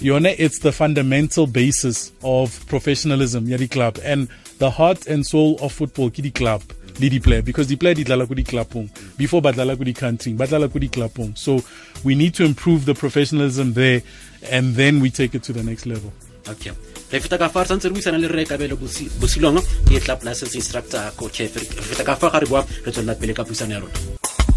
Yone 0.00 0.26
it's 0.26 0.60
the 0.60 0.72
fundamental 0.72 1.46
basis 1.46 2.10
of 2.24 2.64
professionalism, 2.66 3.46
Yadi 3.46 3.70
Club, 3.70 3.98
and 4.02 4.28
the 4.58 4.70
heart 4.70 5.06
and 5.06 5.24
soul 5.24 5.58
of 5.60 5.72
football, 5.72 6.10
Kidi 6.10 6.34
Club. 6.34 6.62
Lidi 7.00 7.20
player 7.20 7.40
because 7.40 7.68
the 7.68 7.76
player 7.76 7.94
dlala 7.94 8.26
kudi 8.26 8.44
clubong 8.44 8.90
before 9.16 9.40
country 9.40 10.34
badlala 10.34 10.68
kudi 10.68 10.90
clubong 10.90 11.36
so 11.38 11.58
we 12.04 12.14
need 12.14 12.34
to 12.34 12.44
improve 12.44 12.84
the 12.84 12.94
professionalism 12.94 13.72
there 13.72 14.02
and 14.50 14.74
then 14.74 15.00
we 15.00 15.08
take 15.08 15.34
it 15.34 15.42
to 15.42 15.54
the 15.54 15.62
next 15.62 15.86
level 15.86 16.12
okay. 16.48 16.72
Re 17.10 17.20
feta 17.20 17.38
ka 17.38 17.48
fa 17.48 17.62
re 17.62 17.68
santse 17.68 17.88
re 17.88 17.94
buisana 17.94 18.18
le 18.18 18.28
re 18.28 18.44
kabelo 18.44 18.76
Bosi- 18.76 19.10
bosilong 19.20 19.60
ke 19.88 20.00
tla 20.00 20.18
license 20.22 20.54
instructor 20.56 21.12
re 21.20 21.48
feta 21.48 22.04
ka 22.04 22.14
fa 22.16 22.30
ga 22.30 22.38
re 22.40 22.46
boa 22.46 22.64
re 22.84 22.90
tswelela 22.92 23.14
pele 23.14 23.34
ka 23.34 23.44
puisano 23.44 23.72
ya 23.72 23.80
rona. 23.80 23.92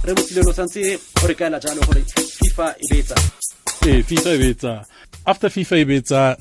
Re 0.04 0.14
bosilelo 0.14 0.54
santse 0.54 1.00
o 1.24 1.28
re 1.28 1.36
kaela 1.36 1.60
jalo 1.60 1.82
gore 1.86 2.04
fifa 2.04 2.76
e 2.80 2.88
betsa. 2.94 3.16
Ee 3.88 4.04
FIFA 4.04 4.34
e 4.34 4.38
betsa. 4.38 4.86
After 5.26 5.50
FIFA 5.50 5.78
e 5.78 5.86
betsa 5.86 6.38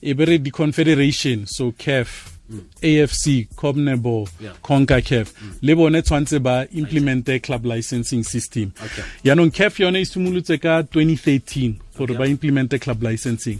e 0.00 0.14
bere 0.14 0.38
di 0.38 0.50
confederation 0.50 1.46
so 1.46 1.72
CAF 1.76 2.36
AFC 2.82 3.46
cobnebo 3.54 4.26
Yeah. 4.40 4.54
CONCACAF 4.62 5.32
le 5.60 5.74
bone 5.74 6.00
tshwantse 6.02 6.38
ba 6.40 6.64
implemente 6.72 7.40
club 7.40 7.66
licensing 7.66 8.22
system. 8.24 8.72
Okay. 8.82 9.04
yaanong 9.24 9.50
CAF 9.52 9.78
yone 9.80 10.00
e 10.00 10.04
simolotse 10.04 10.58
ka 10.58 10.80
2013 10.82 11.74
gore 11.98 12.14
ba 12.14 12.26
implemente 12.26 12.78
club 12.78 13.02
licensing. 13.02 13.58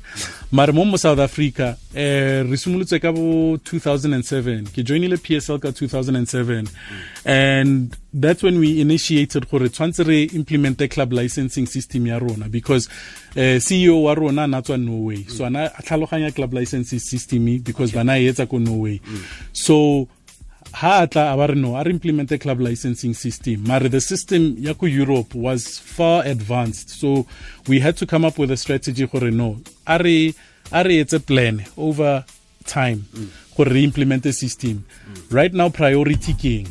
Mare 0.53 0.73
mo 0.73 0.85
mo 0.85 0.97
south 0.97 1.19
africa 1.19 1.77
eh, 1.95 2.43
re 2.47 2.57
simolotse 2.57 3.01
ka 3.03 3.13
bo 3.13 3.59
2007 3.59 4.71
ke 4.73 4.87
joinile 4.87 5.19
psl 5.19 5.59
ka 5.59 5.73
2007 5.75 6.71
and 7.27 7.97
that's 8.15 8.43
when 8.43 8.59
we 8.59 8.81
initiated 8.81 9.51
gore 9.51 9.69
tshwantse 9.69 10.07
re 10.07 10.23
implemente 10.33 10.89
club 10.89 11.13
licensing 11.13 11.67
system 11.67 12.07
ya 12.07 12.19
rona 12.19 12.49
because 12.49 12.89
uh, 13.37 13.59
ceo 13.61 14.03
wa 14.03 14.15
rona 14.15 14.47
na 14.47 14.63
tswa 14.63 14.79
norway. 14.79 15.25
So 15.29 15.45
ana 15.45 15.67
a 15.75 15.83
tlhaloganya 15.83 16.35
club 16.35 16.55
licensing 16.55 17.01
system 17.01 17.59
because 17.63 17.93
bana 17.93 18.17
e 18.19 18.29
etsa 18.31 18.49
ko 18.49 18.59
norway. 18.59 19.01
So 19.53 20.09
ha 20.79 21.03
a 21.03 21.07
tla 21.11 21.33
a 21.33 21.37
ba 21.37 21.47
re 21.49 21.55
no 21.55 21.77
a 21.77 21.83
re 21.83 21.91
implemente 21.91 22.39
club 22.39 22.61
licensing 22.61 23.13
system. 23.15 23.65
Mare 23.67 23.89
the 23.89 24.01
system 24.01 24.55
ya 24.59 24.75
ko 24.75 24.87
europe 24.87 25.35
was 25.35 25.79
far 25.79 26.25
advanced 26.25 26.91
so 26.91 27.27
we 27.67 27.81
had 27.81 27.97
to 27.97 28.07
come 28.07 28.25
up 28.25 28.39
with 28.39 28.51
a 28.53 28.57
strategy 28.57 29.07
gore 29.07 29.31
no 29.33 29.59
a 29.87 29.99
re 29.99 30.35
a 30.71 30.83
etse 30.85 31.19
plan 31.27 31.65
over 31.77 32.25
time 32.65 33.07
gore 33.57 33.73
re 33.73 33.83
implemente 33.83 34.33
system. 34.33 34.85
Right 35.31 35.53
now 35.53 35.69
priority 35.69 36.35
keng 36.35 36.69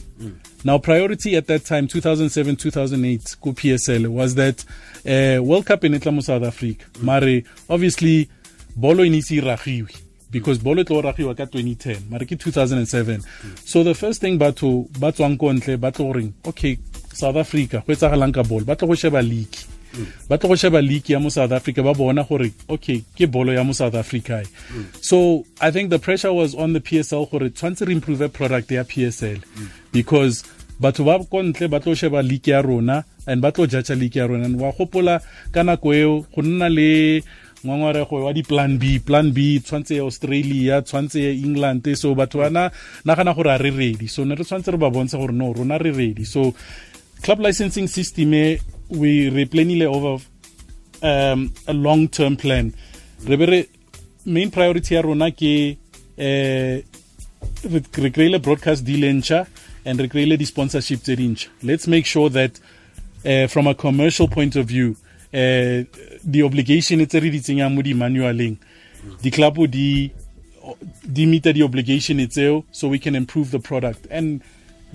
now 0.64 0.78
priority 0.78 1.36
at 1.36 1.48
that 1.48 1.66
time 1.66 1.88
2007 1.88 2.56
2008 2.56 3.36
ko 3.42 3.52
psl 3.52 4.08
was 4.08 4.36
that 4.36 4.64
uh, 5.06 5.44
world 5.44 5.66
cup 5.66 5.84
e 5.84 5.90
ne 5.90 6.00
tla 6.00 6.14
mo 6.14 6.22
south 6.22 6.44
africa. 6.44 6.86
Mare 7.02 7.44
obviously 7.70 8.30
bolo 8.74 9.04
e 9.04 9.10
ne 9.10 9.18
ise 9.18 9.36
e 9.36 9.42
ragiwe 9.42 10.07
because 10.32 10.60
bolo 10.60 10.82
e 10.82 10.86
tlo 10.86 11.02
ragiwa 11.02 11.36
ka 11.36 11.44
2010 11.46 12.10
mare 12.10 12.26
ke 12.26 12.36
2007 12.36 13.22
so 13.66 13.84
the 13.84 13.94
first 13.94 14.22
thing 14.22 14.38
batho 14.38 14.88
ba 15.00 15.12
tswang 15.12 15.38
ko 15.38 15.54
ntle 15.54 15.78
ba 15.78 15.92
tlo 15.92 16.06
goreng 16.12 16.32
okay 16.46 16.78
south 17.14 17.38
africa 17.38 17.84
go 17.88 17.94
etsagalang 17.94 18.34
ka 18.34 18.44
bolo 18.44 18.66
ba 18.66 18.76
tlo 18.76 18.88
go 18.88 18.96
sheba 18.96 19.22
league. 19.22 19.58
Ba 20.30 20.38
tlo 20.38 20.50
go 20.50 20.56
sheba 20.56 20.82
league 20.82 21.10
ya 21.10 21.20
mo 21.20 21.30
south 21.30 21.52
africa 21.52 21.84
ba 21.84 21.94
bona 21.94 22.24
gore 22.24 22.52
okay 22.70 23.02
ke 23.16 23.26
bolo 23.26 23.54
ya 23.54 23.64
mo 23.64 23.74
south 23.74 23.96
africa 23.96 24.44
e. 24.44 24.48
so 25.02 25.46
i 25.62 25.72
think 25.72 25.90
the 25.90 26.00
pressure 26.00 26.34
was 26.34 26.54
on 26.56 26.74
the 26.74 26.80
psl 26.80 27.26
gore 27.32 27.50
tshwanetse 27.50 27.88
re 27.88 27.94
improve 27.94 28.28
product 28.30 28.72
ya 28.72 28.84
psl 28.84 29.40
because 29.92 30.44
batho 30.80 31.04
ba 31.04 31.18
ko 31.26 31.42
ntle 31.44 31.68
ba 31.68 31.80
tlo 31.80 31.96
sheba 31.96 32.22
league 32.22 32.52
ya 32.52 32.62
rona 32.62 33.04
and 33.28 33.42
ba 33.42 33.52
tlo 33.52 33.68
judge 33.68 33.90
league 33.96 34.16
ya 34.16 34.28
rona. 34.28 34.48
Wa 34.58 34.72
gopola 34.72 35.22
ka 35.52 35.64
nako 35.64 35.94
eo 35.94 36.26
go 36.36 36.42
nna 36.42 36.70
le 36.70 37.24
ngwangwarego 37.68 38.24
wa 38.24 38.34
di-plan 38.34 38.78
b. 38.80 39.00
Plan 39.00 39.32
b 39.32 39.60
tshwantse 39.60 39.96
ya 39.96 40.04
australia 40.04 40.82
tshwantse 40.82 41.24
ya 41.24 41.32
england. 41.32 41.84
So 41.96 42.16
batho 42.16 42.40
bana 42.40 42.72
nagana 43.06 43.36
gore 43.36 43.52
a 43.52 43.58
re 43.58 43.70
ready. 43.70 44.08
So 44.08 44.24
ne 44.24 44.36
re 44.36 44.44
re 44.44 44.78
ba 44.78 44.90
bontsha 44.90 45.18
gore 45.18 45.34
no 45.34 45.54
rona 45.54 45.78
re 45.78 45.92
ready. 45.92 46.24
So 46.24 46.54
club 47.22 47.40
licensing 47.40 47.88
system 47.88 48.34
e 48.34 48.60
we 48.90 49.30
re 49.30 49.46
planile 49.46 49.86
over 49.86 50.24
um, 51.04 51.54
a 51.68 51.74
long 51.74 52.08
term 52.08 52.38
plan. 52.38 52.74
Re 53.26 53.36
be 53.36 53.46
re 53.46 53.70
main 54.26 54.50
priority 54.52 54.96
ya 54.96 55.02
rona 55.02 55.32
ke 55.32 55.78
eh, 56.18 56.84
re 57.64 58.10
kreile 58.12 58.40
broadcast 58.40 58.84
deal 58.86 59.04
e 59.04 59.12
ntšha 59.14 59.48
and 59.86 60.00
re 60.00 60.08
kreile 60.08 60.38
di-sponsorship 60.38 61.02
tse 61.02 61.16
dintšha 61.16 61.50
let's 61.64 61.88
make 61.88 62.06
sure 62.06 62.30
that 62.30 62.60
uh, 63.26 63.48
from 63.48 63.68
a 63.68 63.76
commercial 63.76 64.28
point 64.28 64.56
of 64.56 64.66
view 64.68 64.96
the 65.32 66.42
obligation 66.44 67.06
tse 67.06 67.20
re 67.20 67.30
di 67.30 67.40
tsenyang 67.40 67.76
mo 67.76 67.82
di-manualeng 67.82 68.58
di-club 69.22 69.68
di 69.68 70.12
di 71.04 71.26
meet 71.26 71.44
the 71.44 71.64
obligation 71.64 72.18
tseo 72.28 72.64
so 72.72 72.88
we 72.88 73.00
can 73.00 73.16
improve 73.16 73.52
the 73.52 73.60
product. 73.60 74.06
And 74.12 74.42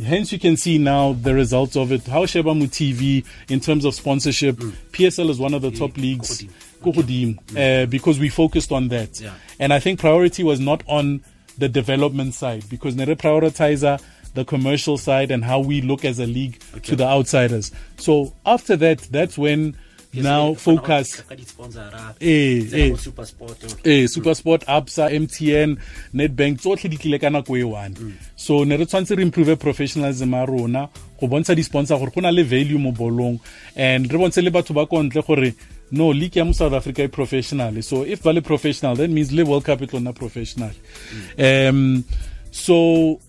hence 0.03 0.33
you 0.33 0.39
can 0.39 0.57
see 0.57 0.77
now 0.79 1.15
the 1.15 1.35
results 1.35 1.77
of 1.77 1.93
it. 1.93 2.07
How 2.07 2.27
sheba 2.27 2.55
mu 2.55 2.67
tv 2.67 3.25
in 3.49 3.61
terms 3.61 3.85
of 3.85 3.95
sponsorship 3.95 4.57
psl 4.93 5.31
is 5.31 5.39
one 5.39 5.55
of 5.55 5.63
the 5.63 5.71
top 5.71 5.97
leagues. 5.97 6.45
ko 6.83 6.93
godimo, 6.93 7.39
uh, 7.57 7.87
because 7.87 8.19
we 8.19 8.29
focused 8.29 8.73
on 8.73 8.89
that. 8.89 9.21
Yeah. 9.21 9.35
and 9.61 9.73
i 9.73 9.79
think 9.79 10.01
priority 10.01 10.43
was 10.43 10.59
not 10.59 10.83
on 10.89 11.23
the 11.57 11.69
development 11.69 12.35
side 12.35 12.65
because 12.69 12.97
nere 12.97 13.15
prioritizer 13.15 14.01
the 14.35 14.45
commercial 14.45 14.99
side 14.99 15.31
and 15.31 15.45
how 15.45 15.61
we 15.61 15.81
look 15.81 16.05
as 16.05 16.19
a 16.19 16.27
league 16.27 16.59
to 16.83 16.97
the 16.97 17.05
outsiders. 17.05 17.71
So 17.99 18.33
after 18.47 18.77
that 18.77 19.01
that's 19.11 19.37
when 19.37 19.77
now 20.15 20.55
focus. 20.55 21.23
Eh, 22.21 22.69
eh. 22.73 22.91
mo 22.91 22.97
super 22.97 23.27
sport 23.27 23.59
eh 23.85 24.07
supersport 24.07 24.65
absa 24.67 25.09
mtn 25.11 25.77
netbank 26.13 26.61
tsotlhe 26.61 26.91
di 26.91 26.97
tlile 26.97 27.19
ka 27.19 27.31
nako 27.31 27.57
e 27.57 27.65
one. 27.65 27.95
So 28.37 28.65
ne 28.65 28.77
re 28.77 28.87
tshwanetse 28.87 29.17
re 29.17 29.23
improve 29.23 29.57
professionalism 29.57 30.35
a 30.35 30.45
rona 30.47 30.89
go 31.21 31.27
bontsha 31.27 31.55
di-sponsor 31.55 31.99
gore 31.99 32.11
go 32.11 32.21
na 32.21 32.31
le 32.31 32.45
value 32.45 32.79
mo 32.79 32.93
bolong 32.93 33.41
and 33.77 34.13
re 34.13 34.19
bontshe 34.19 34.43
le 34.43 34.51
batho 34.51 34.75
ba 34.75 34.87
ko 34.87 35.03
ntle 35.03 35.23
gore 35.27 35.55
no 35.91 36.11
league 36.13 36.37
ya 36.37 36.45
mo 36.45 36.53
south 36.53 36.73
africa 36.73 37.05
e 37.05 37.09
professional 37.09 37.83
so 37.83 38.05
if 38.05 38.23
ba 38.23 38.33
le 38.33 38.41
professional 38.41 38.97
that 38.97 39.11
means 39.11 39.33
le 39.33 39.45
world 39.45 39.65
cup 39.65 39.83
e 39.83 39.87
tlo 39.87 40.01
nna 40.01 40.13
professional 40.13 40.73
um 41.39 42.05
so 42.51 43.21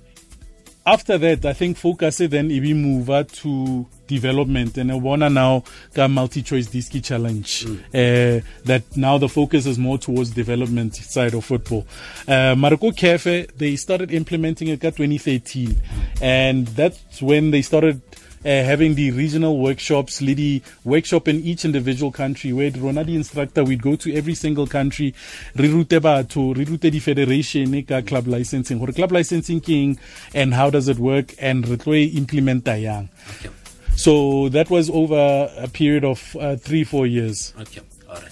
after 0.86 1.18
that, 1.18 1.46
I 1.46 1.54
think 1.54 1.78
focus 1.78 2.18
then 2.18 2.52
e 2.52 2.60
be 2.60 2.74
mover 2.74 3.24
to 3.24 3.86
development 4.20 4.78
and 4.78 4.92
I 4.92 4.96
wanna 4.96 5.30
now 5.30 5.64
got 5.94 6.10
multi-choice 6.10 6.68
diski 6.68 7.04
challenge. 7.04 7.66
Uh, 7.94 8.42
that 8.66 8.84
now 8.96 9.18
the 9.18 9.30
focus 9.30 9.66
is 9.66 9.78
more 9.78 9.98
towards 9.98 10.32
development 10.32 10.96
side 10.96 11.34
of 11.34 11.46
football. 11.46 11.86
Uh, 12.28 12.56
Marco 12.56 12.92
Kefe, 12.92 13.48
they 13.58 13.76
started 13.76 14.12
implementing 14.12 14.68
it 14.70 14.84
at 14.84 14.96
2013 14.96 15.76
and 16.22 16.68
that's 16.68 17.22
when 17.22 17.52
they 17.52 17.62
started 17.62 18.02
uh, 18.46 18.50
having 18.50 18.96
the 18.96 19.12
regional 19.12 19.58
workshops, 19.58 20.22
lady 20.22 20.62
workshop 20.84 21.28
in 21.28 21.40
each 21.42 21.66
individual 21.66 22.12
country 22.12 22.52
where 22.52 22.72
Rona 22.72 23.04
the 23.04 23.16
instructor 23.16 23.64
we'd 23.64 23.82
go 23.82 23.96
to 23.96 24.14
every 24.14 24.36
single 24.36 24.68
country, 24.68 25.14
re 25.56 25.70
rute 25.70 26.02
batho, 26.02 26.56
re 26.56 26.66
rute 26.66 26.92
the 26.92 27.00
federation 27.00 27.84
ka 27.84 28.02
club 28.02 28.28
licensing, 28.28 28.80
gore 28.80 28.92
club 28.92 29.12
licensing 29.12 29.62
king 29.62 29.98
and 30.34 30.54
how 30.54 30.70
does 30.70 30.88
it 30.88 30.98
work 30.98 31.34
and 31.40 31.68
re 31.68 31.78
tlo 31.78 31.96
e 31.96 32.18
implementa 32.18 32.76
yang. 32.76 33.08
okay 33.40 33.63
So 33.96 34.50
that 34.50 34.70
was 34.70 34.90
over 34.90 35.50
a 35.58 35.68
period 35.68 36.04
of 36.04 36.36
uh, 36.40 36.56
three, 36.58 36.84
four 36.84 37.08
years. 37.08 37.54
okay 37.60 37.82
alright 38.10 38.32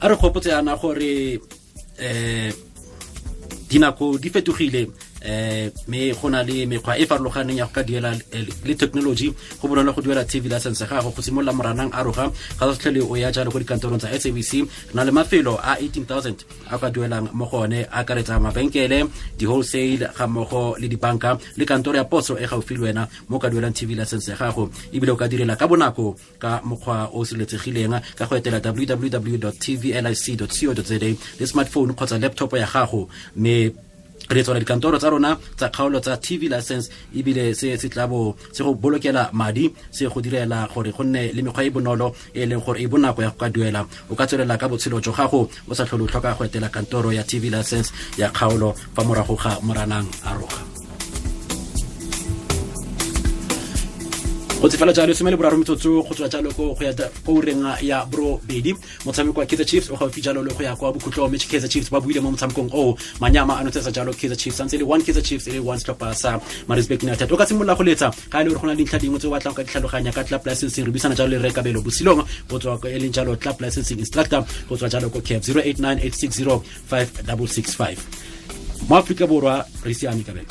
a 0.00 0.08
re 0.08 0.16
kgopotse 0.16 0.50
yana 0.50 0.76
gore 0.80 1.40
eh 1.98 2.52
dinako 3.68 4.18
di 4.18 4.30
fetogile 4.30 4.86
eh 5.22 5.70
me 5.88 6.12
go 6.12 6.28
na 6.28 6.42
le 6.42 6.66
mekgwa 6.66 6.98
e 6.98 7.06
farologaneng 7.06 7.58
ya 7.58 7.66
go 7.66 7.72
ka 7.72 7.82
duela 7.82 8.12
eh, 8.32 8.46
le 8.64 8.74
technology 8.74 9.34
go 9.60 9.68
bonolo 9.68 9.92
go 9.92 10.02
duela 10.02 10.24
tv 10.24 10.48
license 10.48 10.84
gago 10.86 11.10
go 11.10 11.22
simolola 11.22 11.52
moranang 11.52 11.90
a 11.92 12.02
roga. 12.02 12.30
Ga 12.58 12.72
sa 12.72 12.78
tlhele 12.78 13.02
o 13.02 13.14
ya 13.16 13.32
jalo 13.32 13.50
go 13.50 13.58
dikantorong 13.58 13.98
tsa 13.98 14.08
sabc 14.18 14.68
na 14.94 15.04
le 15.04 15.10
mafelo 15.10 15.58
a 15.62 15.76
18000 15.80 16.44
a 16.70 16.78
ka 16.78 16.90
duelang 16.90 17.28
mo 17.32 17.46
go 17.46 17.58
one 17.66 17.86
a 17.90 18.04
karetsa 18.04 18.38
mabenkele 18.38 19.08
di-wholesale 19.36 20.10
ga 20.16 20.26
mmogo 20.26 20.76
le 20.78 20.88
dibanka 20.88 21.38
le 21.56 21.64
kantoro 21.64 21.96
ya 21.96 22.04
poso 22.04 22.38
e 22.38 22.46
gaufi 22.46 22.74
le 22.74 22.80
wena 22.80 23.08
mo 23.28 23.38
ka 23.38 23.48
duelang 23.50 23.74
tv 23.74 23.94
license 23.94 24.30
gago. 24.38 24.70
Ebile 24.92 25.12
o 25.12 25.16
ka 25.16 25.28
direla 25.28 25.56
ka 25.56 25.66
bonako 25.66 26.16
ka 26.38 26.60
mokgwa 26.64 27.10
o 27.12 27.24
sireletsegileng 27.24 28.00
ka 28.14 28.26
go 28.26 28.36
etela 28.36 28.60
www 28.60 29.50
tvlic 29.58 30.38
co 30.74 30.82
za 30.82 30.98
le 30.98 31.46
smartphone 31.46 31.92
kgotsa 31.92 32.18
laptop 32.18 32.52
ya 32.54 32.66
gago. 32.66 33.08
Mme 33.36 33.87
re 34.30 34.42
tswala 34.42 34.60
dikantoro 34.60 34.98
tsa 34.98 35.10
rona 35.10 35.38
tsa 35.56 35.68
kgaolo 35.68 36.00
tsa 36.00 36.16
tv 36.16 36.48
license 36.48 36.90
ebile 37.14 37.54
se 37.54 37.76
se 37.76 37.88
tla 37.88 38.06
bo 38.06 38.36
se 38.52 38.62
go 38.62 38.74
bolokela 38.74 39.30
madi 39.32 39.72
se 39.90 40.06
go 40.06 40.20
direla 40.20 40.68
gore 40.72 40.90
go 40.92 41.04
nne 41.04 41.32
le 41.32 41.42
mekgwa 41.42 41.64
e 41.64 41.70
bonolo 41.70 42.14
e 42.34 42.46
leng 42.46 42.62
gore 42.64 42.78
e 42.82 42.86
bonako 42.86 43.22
ya 43.22 43.30
go 43.30 43.38
ka 43.38 43.48
duela. 43.48 43.86
O 44.10 44.14
ka 44.14 44.26
tswelela 44.26 44.58
ka 44.58 44.68
botshelo 44.68 45.00
jo 45.00 45.12
gago 45.12 45.48
o 45.68 45.74
sa 45.74 45.84
tlhole 45.84 46.04
o 46.04 46.06
tlhoka 46.06 46.36
go 46.36 46.44
etela 46.44 46.68
kantoro 46.68 47.12
ya 47.12 47.22
tv 47.22 47.50
license 47.50 47.92
ya 48.18 48.28
kgaolo 48.30 48.74
fa 48.94 49.02
morago 49.04 49.34
ga 49.36 49.60
moranang 49.62 50.08
a 50.24 50.34
roga 50.34 50.77
go 54.60 54.68
tsefela 54.68 54.92
jalo 54.92 55.14
some 55.14 55.30
le 55.30 55.36
boraro 55.36 55.56
metsotso 55.56 56.02
go 56.02 56.14
tswa 56.14 56.28
jalo 56.28 56.50
ko 56.50 56.74
go 56.74 56.84
ya 56.84 56.92
ko 57.24 57.32
ureng 57.38 57.62
ya 57.80 58.04
bedi 58.42 58.74
motshameko 59.04 59.38
wa 59.38 59.46
kaizer 59.46 59.64
chiefs 59.64 59.90
o 59.90 59.96
gaufi 59.96 60.20
jalo 60.20 60.42
le 60.42 60.52
go 60.52 60.62
ya 60.64 60.74
kwa 60.74 60.92
bokhutlo 60.92 61.28
mme 61.28 61.38
kaizer 61.38 61.68
chiefs 61.68 61.90
ba 61.90 62.00
buile 62.00 62.20
mo 62.20 62.32
motshamekong 62.32 62.68
o 62.74 62.98
manyama 63.20 63.54
a 63.54 63.62
notsetsa 63.62 63.92
jalo 63.94 64.12
kaizer 64.12 64.36
chiefs 64.36 64.58
santse 64.58 64.76
le 64.76 64.82
one 64.82 65.04
kaizer 65.04 65.22
chiefs 65.22 65.46
e 65.46 65.52
le 65.52 65.60
one 65.60 65.78
stopper 65.78 66.12
sa 66.12 66.40
marisburg 66.66 67.04
united. 67.04 67.30
O 67.30 67.36
ka 67.36 67.46
simolola 67.46 67.76
go 67.76 67.84
letsa 67.84 68.10
ga 68.30 68.40
e 68.40 68.44
le 68.44 68.50
gore 68.50 68.60
go 68.60 68.66
na 68.66 68.74
le 68.74 68.82
dintlha 68.82 68.98
dingwe 68.98 69.18
tse 69.18 69.28
o 69.28 69.30
batlang 69.30 69.54
ka 69.54 69.62
ditlhaloganya 69.62 70.12
ka 70.12 70.24
club 70.24 70.42
licensing. 70.44 70.84
Re 70.86 70.90
buisana 70.90 71.14
jalo 71.14 71.30
le 71.30 71.38
re 71.38 71.50
kabelo 71.54 71.80
bosilong 71.80 72.26
go 72.50 72.58
tswa 72.58 72.80
e 72.82 72.98
leng 72.98 73.14
jalo 73.14 73.36
club 73.38 73.60
licensing 73.60 73.98
instructor 74.02 74.42
go 74.68 74.74
tswa 74.74 74.90
jalo 74.90 75.06
ko 75.06 75.22
cap 75.22 75.38
089 75.38 76.02
860 76.02 76.58
5665 76.90 78.90
mo 78.90 78.98
aforika 78.98 79.26
borwa 79.26 79.62
re 79.86 79.94
siame 79.94 80.26
kabelo 80.26 80.50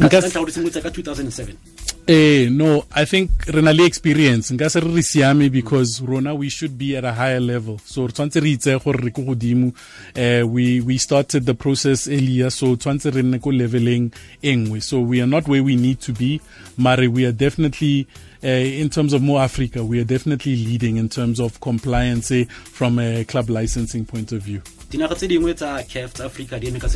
nka 0.00 0.22
simolotse 0.24 0.80
ka 0.80 0.88
2007 0.88 1.83
Eh 2.06 2.48
no, 2.50 2.84
I 2.94 3.06
think 3.06 3.30
renali 3.46 3.86
experience 3.86 4.54
nka 4.54 4.70
se 4.70 4.80
re 4.80 5.02
siame 5.02 5.48
because 5.48 6.02
rona 6.02 6.34
we 6.34 6.50
should 6.50 6.76
be 6.76 6.96
at 6.96 7.04
a 7.04 7.12
higher 7.12 7.40
level. 7.40 7.78
So 7.86 8.08
tsantse 8.08 8.42
re 8.42 8.52
itse 8.52 8.78
gore 8.84 8.98
re 8.98 9.10
go 9.10 9.22
godimo. 9.22 9.72
Eh 10.14 10.42
we 10.42 10.82
we 10.82 10.98
started 10.98 11.46
the 11.46 11.54
process 11.54 12.06
earlier 12.06 12.50
so 12.50 12.76
tsantse 12.76 13.10
re 13.10 13.22
go 13.38 13.50
leveling 13.50 14.12
engwe. 14.42 14.82
So 14.82 15.00
we 15.00 15.22
are 15.22 15.26
not 15.26 15.48
where 15.48 15.62
we 15.62 15.76
need 15.76 16.00
to 16.00 16.12
be, 16.12 16.42
mare 16.76 17.08
we 17.08 17.24
are 17.24 17.32
definitely 17.32 18.06
uh, 18.44 18.48
in 18.48 18.90
terms 18.90 19.14
of 19.14 19.22
more 19.22 19.40
Africa, 19.40 19.82
we 19.82 19.98
are 19.98 20.04
definitely 20.04 20.56
leading 20.56 20.98
in 20.98 21.08
terms 21.08 21.40
of 21.40 21.58
compliance 21.62 22.30
uh, 22.30 22.44
from 22.48 22.98
a 22.98 23.24
club 23.24 23.48
licensing 23.48 24.04
point 24.04 24.32
of 24.32 24.42
view. 24.42 24.60
dinaga 24.90 25.14
tse 25.14 25.28
dingwe 25.28 25.54
tsa 25.54 25.82
caf 25.92 26.20
africa 26.20 26.60
di 26.60 26.68
eme 26.68 26.78
ka 26.78 26.88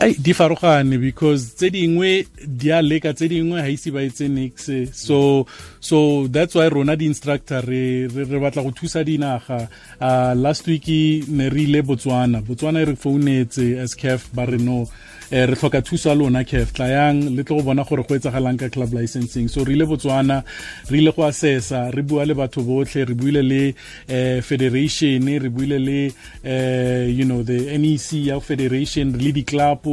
ai 0.00 0.14
di 0.18 0.32
farogane 0.32 0.98
because 0.98 1.54
tse 1.54 1.70
dingwe 1.70 2.26
di 2.46 2.70
a 2.70 2.80
leka 2.82 3.12
tse 3.12 3.28
dingwe 3.28 3.60
ga 3.62 3.68
ise 3.68 3.90
ba 3.90 4.02
etse 4.02 4.28
nix 4.28 4.70
so 4.92 5.46
so 5.80 6.26
that's 6.28 6.54
why 6.54 6.68
rona 6.68 6.96
di-instructor 6.96 7.62
re, 7.64 8.06
re, 8.06 8.38
batla 8.38 8.62
go 8.62 8.70
thusa 8.70 9.04
dinaga. 9.04 9.68
Uh, 10.00 10.34
last 10.36 10.66
week 10.66 10.88
ne 11.28 11.48
re 11.48 11.62
ile 11.62 11.82
botswana. 11.82 12.42
Botswana 12.42 12.80
e 12.80 12.84
re 12.84 12.96
founetse 12.96 13.78
as 13.78 13.94
caf 13.94 14.28
ba 14.32 14.44
re 14.46 14.58
no 14.58 14.88
re 15.30 15.54
tlhoka 15.54 15.82
thuso 15.82 16.10
a 16.10 16.14
lona 16.14 16.42
caf 16.42 16.72
tlayang 16.72 17.36
le 17.36 17.44
tlo 17.44 17.58
go 17.58 17.62
bona 17.62 17.84
gore 17.84 18.02
go 18.02 18.14
etsagalang 18.16 18.58
ka 18.58 18.68
club 18.70 18.94
licensing. 18.94 19.48
So 19.48 19.62
re 19.62 19.74
ile 19.74 19.84
botswana 19.84 20.42
re 20.88 20.98
ile 20.98 21.12
go 21.12 21.22
assessa 21.22 21.92
re 21.94 22.02
bua 22.02 22.24
le 22.24 22.34
batho 22.34 22.64
botlhe 22.64 23.04
re 23.04 23.14
buile 23.14 23.42
le 23.44 23.74
eh, 24.08 24.40
federation 24.40 25.20
re 25.26 25.50
buile 25.50 25.78
le 25.78 26.12
eh, 26.44 27.12
you 27.12 27.26
know 27.26 27.42
the 27.42 27.76
nec 27.76 28.12
ya 28.12 28.40
federation 28.40 29.12
le 29.12 29.32
di-club 29.32 29.84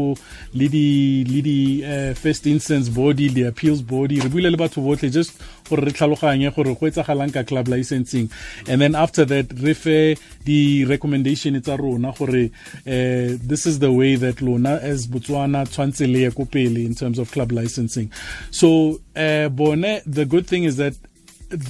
le 0.54 0.70
di 0.70 1.26
le 1.26 1.42
di 1.42 1.84
uh, 1.84 2.14
first 2.14 2.48
instance 2.48 2.88
body 2.88 3.28
the 3.28 3.44
appeals 3.44 3.82
body. 3.82 4.22
Re 4.22 4.30
buile 4.30 4.50
le 4.50 4.58
batho 4.58 4.82
botlhe 4.82 5.12
just 5.12 5.36
gore 5.68 5.84
re 5.84 5.92
tlhaloganye 5.92 6.56
gore 6.56 6.76
go 6.80 6.88
etsagalang 6.88 7.34
ka 7.34 7.44
club 7.44 7.68
licensing. 7.68 8.32
And 8.70 8.80
then 8.80 8.96
after 8.96 9.26
that 9.26 9.52
re 9.60 9.74
fe 9.74 10.16
di-recommendation 10.46 11.60
tsa 11.62 11.76
rona 11.76 12.14
gore 12.18 12.52
this 12.86 13.66
is 13.66 13.80
the 13.80 13.92
way 13.92 14.16
that 14.16 14.42
lona 14.42 14.80
as 14.82 15.08
botswana 15.08 15.25
tshwantse 15.26 16.08
le 16.08 16.80
in 16.86 16.96
terms 16.96 17.20
of 17.20 17.32
club 17.32 17.52
licensing. 17.52 18.12
So 18.52 19.00
uh, 19.16 19.50
bone 19.50 20.02
the 20.06 20.26
good 20.26 20.48
thing 20.48 20.64
is 20.64 20.78
that 20.78 20.96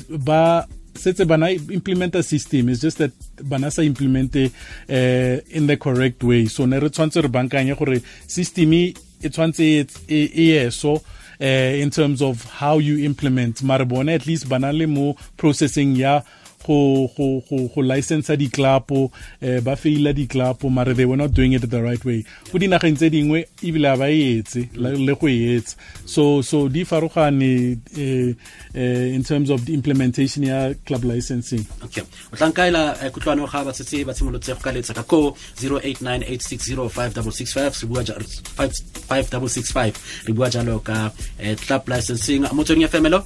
ba 0.09 0.67
setse 0.93 1.27
bana 1.27 1.49
implement 1.49 2.15
a 2.15 2.23
system 2.23 2.69
it's 2.69 2.81
just 2.81 2.97
that 2.97 3.11
bana 3.43 3.69
sa 3.69 3.81
implemente 3.81 4.51
uh, 4.89 5.41
in 5.49 5.67
the 5.67 5.77
correct 5.77 6.23
way. 6.23 6.45
So 6.45 6.65
ne 6.65 6.79
re 6.79 6.89
tshwantse 6.89 7.21
re 7.21 7.29
bankanye 7.29 7.77
gore 7.77 8.01
system 8.27 8.73
e 8.73 8.93
tshwantse 9.21 9.87
e 10.07 10.29
ye 10.33 10.69
so 10.69 11.01
uh, 11.41 11.45
in 11.45 11.89
terms 11.89 12.21
of 12.21 12.43
how 12.45 12.77
you 12.79 13.03
implement. 13.05 13.61
Mare 13.63 13.85
bone 13.85 14.09
at 14.09 14.25
least 14.25 14.47
bana 14.47 14.71
le 14.71 14.87
mo 14.87 15.15
processing 15.37 15.95
ya 15.95 16.21
go 16.65 17.07
go 17.15 17.43
go 17.49 17.67
go 17.67 17.81
license 17.81 18.35
diklapo 18.35 19.11
eh 19.41 19.61
ba 19.61 19.75
feila 19.75 20.13
diklapo 20.13 20.69
mare 20.71 20.93
they 20.93 21.05
were 21.05 21.17
not 21.17 21.33
doing 21.33 21.53
it 21.53 21.69
the 21.69 21.81
right 21.81 22.03
way. 22.05 22.23
Go 22.51 22.59
dinageng 22.59 22.97
tse 22.97 23.09
dingwe 23.09 23.47
ebile 23.61 23.97
ba 23.97 24.09
etse 24.09 24.69
le 24.75 25.15
go 25.15 25.27
etsa. 25.27 25.75
So 26.05 26.41
so 26.41 26.67
di 26.67 26.83
farogane 26.83 27.77
eh, 27.97 28.33
eh 28.73 29.15
in 29.15 29.23
terms 29.23 29.49
of 29.49 29.65
the 29.65 29.73
implementation 29.73 30.43
ya 30.43 30.73
club 30.85 31.03
licensing. 31.03 31.65
Okay. 31.83 32.03
O 32.33 32.35
tlankaela 32.35 32.97
eh, 33.01 33.11
kutlwano 33.11 33.47
ga 33.47 33.63
ba 33.63 33.73
setse 33.73 34.05
ba 34.05 34.13
tshimolotse 34.13 34.53
go 34.53 34.59
ka 34.61 34.71
letsa 34.71 34.93
ka 34.93 35.03
ko 35.03 35.35
0898605665 35.61 37.73
se 37.73 37.85
bua 37.85 38.03
5665 38.03 39.93
re 40.27 40.33
bua 40.33 40.49
jalo 40.49 40.79
ka 40.79 41.11
eh, 41.39 41.55
club 41.55 41.87
licensing. 41.87 42.45
Motsweding 42.55 42.81
ya 42.81 42.89
femelo 42.89 43.25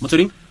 motsweding 0.00 0.43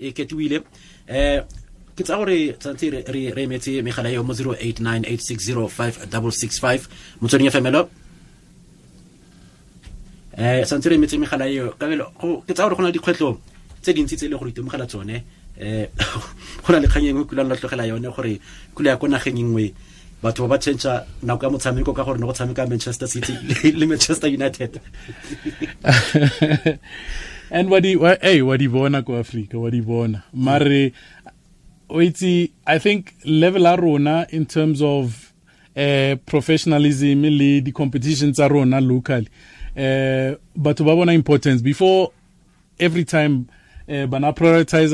e 0.00 0.12
ketiwile 0.16 0.64
um 1.08 1.60
ke 2.00 2.08
tsa 2.08 2.16
gore 2.16 2.56
tsantse 2.56 2.88
re 2.88 3.44
emetse 3.44 3.84
megala 3.84 4.08
eo 4.08 4.24
mo 4.24 4.32
0898605665 4.32 6.88
motsweding 7.20 7.52
femelo. 7.52 7.92
Um 10.38 10.64
santse 10.64 10.88
re 10.88 10.96
emetse 10.96 11.18
megala 11.20 11.44
eo. 11.44 11.76
Kabelo 11.76 12.08
ke 12.46 12.54
tsa 12.54 12.62
gore 12.64 12.76
go 12.76 12.82
na 12.82 12.88
le 12.88 12.94
dikgwetlho 12.96 13.38
tse 13.82 13.92
dintsi 13.92 14.16
tse 14.16 14.26
e 14.26 14.28
le 14.32 14.36
gore 14.40 14.50
itemogela 14.50 14.86
tsone. 14.88 15.16
Um 15.60 15.86
go 16.64 16.72
na 16.72 16.80
le 16.80 16.88
kgang 16.88 17.06
engwe 17.12 17.24
kula 17.28 17.44
la 17.44 17.56
tlogela 17.56 17.84
yone 17.84 18.08
gore 18.08 18.40
kula 18.74 18.90
ya 18.90 18.96
ko 18.96 19.06
nageng 19.06 19.36
nngwe. 19.36 19.74
Batho 20.22 20.42
ba 20.48 20.56
ba 20.56 20.62
change 20.62 20.88
nako 21.20 21.44
ya 21.44 21.50
motshameko 21.52 21.92
ka 21.92 22.04
gore 22.04 22.18
ne 22.18 22.24
go 22.24 22.32
tshameka 22.32 22.66
manchester 22.68 23.08
city 23.08 23.34
le 23.80 23.86
manchester 23.86 24.28
united 24.28 24.80
and 27.50 27.70
what 27.70 27.84
wa, 27.96 28.16
hey 28.22 28.42
what 28.42 28.58
di 28.58 28.66
bona 28.66 29.02
ko 29.02 29.18
Africa 29.18 29.58
what 29.58 29.72
di 29.72 29.80
bona? 29.80 30.24
Mare 30.32 30.92
oitsi 31.88 32.50
i 32.66 32.78
think 32.78 33.14
level 33.24 33.66
a 33.66 34.26
in 34.30 34.46
terms 34.46 34.80
of 34.82 35.32
uh, 35.76 36.16
professionalism 36.26 37.22
le 37.22 37.60
di 37.60 37.72
competitions 37.72 38.36
tsa 38.36 38.48
rona 38.48 38.80
locally 38.80 39.28
uh, 39.76 40.36
batho 40.56 40.84
ba 40.84 40.94
bona 40.94 41.12
importance. 41.12 41.62
Before 41.62 42.12
every 42.78 43.04
time 43.04 43.48
uh, 43.88 44.06
bana 44.06 44.32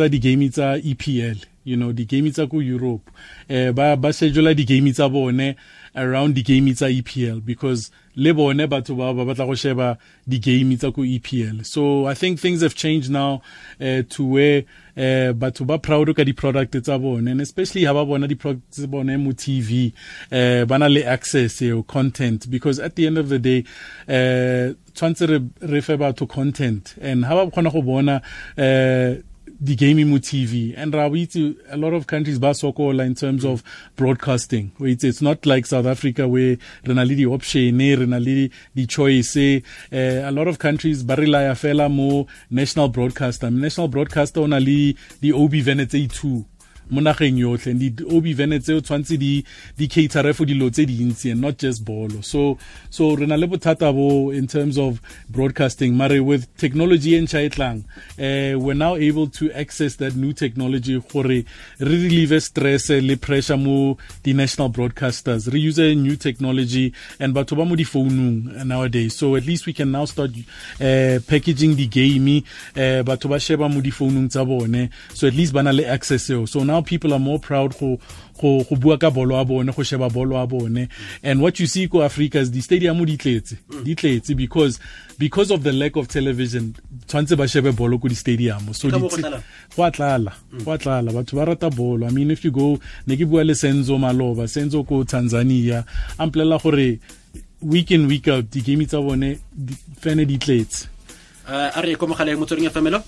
di 0.08 0.18
game 0.18 0.48
tsa 0.48 0.78
EPL 0.78 1.55
you 1.66 1.76
know 1.76 1.92
di 1.92 2.04
game 2.06 2.30
tsa 2.30 2.46
ko 2.46 2.60
Europe. 2.60 3.10
Uh, 3.50 3.72
ba 3.72 3.96
ba 3.96 4.12
schedule 4.12 4.54
di 4.54 4.64
game 4.64 4.92
tsa 4.92 5.08
bone 5.10 5.56
around 5.96 6.34
di 6.34 6.42
game 6.42 6.72
tsa 6.74 6.86
EPL 6.86 7.44
because 7.44 7.90
le 8.14 8.32
bone 8.32 8.66
batho 8.66 8.96
ba 8.96 9.12
ba 9.12 9.24
batla 9.24 9.46
go 9.46 9.54
sheba 9.54 9.98
di 10.28 10.38
game 10.38 10.76
tsa 10.76 10.92
ko 10.92 11.02
EPL 11.02 11.64
so 11.64 12.06
i 12.06 12.14
think 12.14 12.38
things 12.38 12.62
have 12.62 12.74
changed 12.74 13.10
now 13.10 13.42
uh, 13.80 14.02
to 14.08 14.24
where 14.24 14.64
uh, 14.96 15.32
batho 15.32 15.66
ba 15.66 15.78
proud 15.78 16.14
ka 16.16 16.24
di 16.24 16.32
product 16.32 16.76
tsa 16.82 16.98
bone 16.98 17.28
and 17.28 17.40
especially 17.40 17.84
ha 17.84 17.92
ba 17.92 18.04
bona 18.06 18.28
di 18.28 18.34
product 18.34 18.70
tsa 18.70 18.86
bone 18.86 19.16
mo 19.16 19.32
TV 19.32 19.92
uh, 20.32 20.64
bana 20.64 20.88
le 20.88 21.04
access 21.04 21.60
yo 21.60 21.82
content 21.82 22.48
because 22.50 22.78
at 22.78 22.94
the 22.96 23.06
end 23.06 23.18
of 23.18 23.28
the 23.28 23.38
day 23.38 23.64
uh, 24.08 24.72
tshwantse 24.94 25.28
re 25.28 25.40
re 25.60 25.80
fe 25.80 25.96
batho 25.96 26.28
content 26.28 26.94
and 27.00 27.24
ha 27.24 27.34
ba 27.34 27.50
kgona 27.50 27.72
go 27.72 27.82
bona 27.82 28.22
uh, 28.56 29.20
the 29.60 29.74
game 29.74 30.08
mo 30.08 30.18
TV 30.18 30.74
and 30.76 30.92
Rawiti 30.92 31.56
a 31.70 31.76
lot 31.76 31.94
of 31.94 32.06
countries 32.06 32.38
ba 32.38 32.50
sokola 32.50 33.04
in 33.06 33.14
terms 33.14 33.44
of 33.44 33.62
broadcasting 33.96 34.72
it's, 34.80 35.04
it's 35.04 35.22
not 35.22 35.46
like 35.46 35.66
South 35.66 35.86
Africa 35.86 36.28
where 36.28 36.56
rena 36.84 37.04
le 37.04 37.14
di 37.14 37.26
option 37.26 37.78
rena 37.78 38.20
le 38.20 38.50
di 38.74 38.86
choice 38.86 39.36
uh, 39.36 39.60
a 39.92 40.30
lot 40.30 40.48
of 40.48 40.58
countries 40.58 41.02
ba 41.02 41.16
rely 41.16 41.44
fela 41.54 41.90
mo 41.90 42.26
national 42.50 42.88
broadcaster. 42.88 43.50
National 43.50 43.88
broadcaster 43.88 44.40
ona 44.40 44.60
le 44.60 44.94
di 45.20 45.32
OB 45.32 45.52
Venete 45.62 46.06
2 46.08 46.55
mo 46.90 47.00
nageng 47.00 47.38
yotlhe 47.38 47.70
and 47.72 47.80
di-ob 47.80 48.26
vene 48.36 48.58
tseo 48.60 48.80
tshwanetse 48.80 49.18
di 49.18 49.88
catere 49.88 50.32
for 50.34 50.46
dilo 50.46 50.70
tse 50.70 50.86
dintsi 50.86 51.32
and 51.32 51.40
not 51.40 51.58
just 51.58 51.84
bolo. 51.84 52.20
So 52.22 52.58
so 52.90 53.14
re 53.14 53.26
na 53.26 53.36
le 53.36 53.46
bothata 53.46 53.92
bo 53.92 54.30
in 54.30 54.46
terms 54.46 54.78
of 54.78 55.00
broadcasting. 55.28 55.96
Mare 55.96 56.22
with 56.22 56.46
technology 56.56 57.16
e 57.16 57.20
ntšha 57.20 57.44
e 57.44 57.48
tlang 57.50 57.84
uh, 58.18 58.58
we're 58.58 58.74
now 58.74 58.94
able 58.94 59.26
to 59.26 59.50
access 59.52 59.96
that 59.96 60.14
new 60.14 60.32
technology 60.32 61.00
gore 61.12 61.26
re 61.26 61.44
relieve 61.80 62.40
stress 62.40 62.90
le 62.90 63.16
pressure 63.16 63.56
mo 63.56 63.96
di-national 64.22 64.70
broadcasters. 64.70 65.52
Re 65.52 65.58
use 65.58 65.78
a 65.78 65.94
new 65.94 66.16
technology 66.16 66.92
and 67.18 67.34
batho 67.34 67.56
ba 67.56 67.64
mo 67.64 67.74
di-founung 67.74 68.64
nowadays. 68.64 69.14
So 69.16 69.36
at 69.36 69.44
least 69.46 69.66
we 69.66 69.72
can 69.72 69.90
now 69.90 70.04
start 70.04 70.30
uh, 70.80 71.18
packaging 71.26 71.76
the 71.76 71.86
game 71.86 72.42
uh, 72.76 73.02
batho 73.02 73.28
ba 73.28 73.40
sheba 73.40 73.68
mo 73.68 73.80
di-founung 73.80 74.30
tsa 74.30 74.44
bone. 74.44 74.90
So 75.14 75.26
at 75.26 75.34
least 75.34 75.52
ba 75.52 75.62
na 75.62 75.70
le 75.70 75.84
access 75.84 76.30
eo. 76.30 76.46
So 76.46 76.62
now 76.62 76.75
people 76.82 77.12
are 77.12 77.18
more 77.18 77.38
proud 77.38 77.78
go 77.78 77.98
go 78.40 78.64
go 78.64 78.76
bua 78.76 78.98
ka 78.98 79.10
bolo 79.10 79.36
a 79.36 79.44
bone 79.44 79.66
go 79.66 79.82
sheba 79.82 80.08
bolo 80.10 80.36
a 80.36 80.46
bone. 80.46 80.88
And 81.22 81.40
what 81.40 81.58
you 81.60 81.66
see 81.66 81.88
ko 81.88 82.02
Africa 82.02 82.38
is 82.38 82.50
the 82.50 82.60
stadium 82.60 83.04
di 83.04 83.16
tletse 83.16 83.56
di 83.84 83.94
tletse 83.94 84.36
because 84.36 84.78
because 85.18 85.50
of 85.50 85.62
the 85.62 85.72
lack 85.72 85.96
of 85.96 86.08
television 86.08 86.74
tshwantse 87.06 87.36
ba 87.36 87.44
shebe 87.44 87.74
bolo 87.74 87.98
ko 87.98 88.08
di 88.08 88.14
stadium. 88.14 88.72
So 88.72 88.90
di 88.90 88.98
go 88.98 89.08
atlala 89.08 90.32
go 90.64 90.76
atlala 90.76 91.10
batho 91.12 91.34
ba 91.36 91.46
rata 91.46 91.70
bolo. 91.70 92.06
I 92.06 92.10
mean 92.10 92.30
if 92.30 92.44
you 92.44 92.50
go 92.50 92.80
ne 93.06 93.16
ke 93.16 93.28
bua 93.28 93.44
le 93.44 93.54
Senzo 93.54 93.98
Maloba 93.98 94.48
Senzo 94.48 94.86
ko 94.86 95.04
Tanzania 95.04 95.84
amplela 96.18 96.62
gore 96.62 96.98
week 97.60 97.90
in 97.90 98.06
week 98.06 98.28
out 98.28 98.50
di 98.50 98.60
game 98.60 98.86
tsa 98.86 99.00
bone 99.00 99.38
di 99.52 99.74
fene 100.00 100.26
di 100.26 100.38
tletse. 100.38 100.88
Uh, 101.46 101.70
a 101.74 101.80
re 101.80 101.94
ko 101.94 102.06
mo 102.06 102.14
motswering 102.14 102.64
ya 102.64 102.70
famelo? 102.70 103.02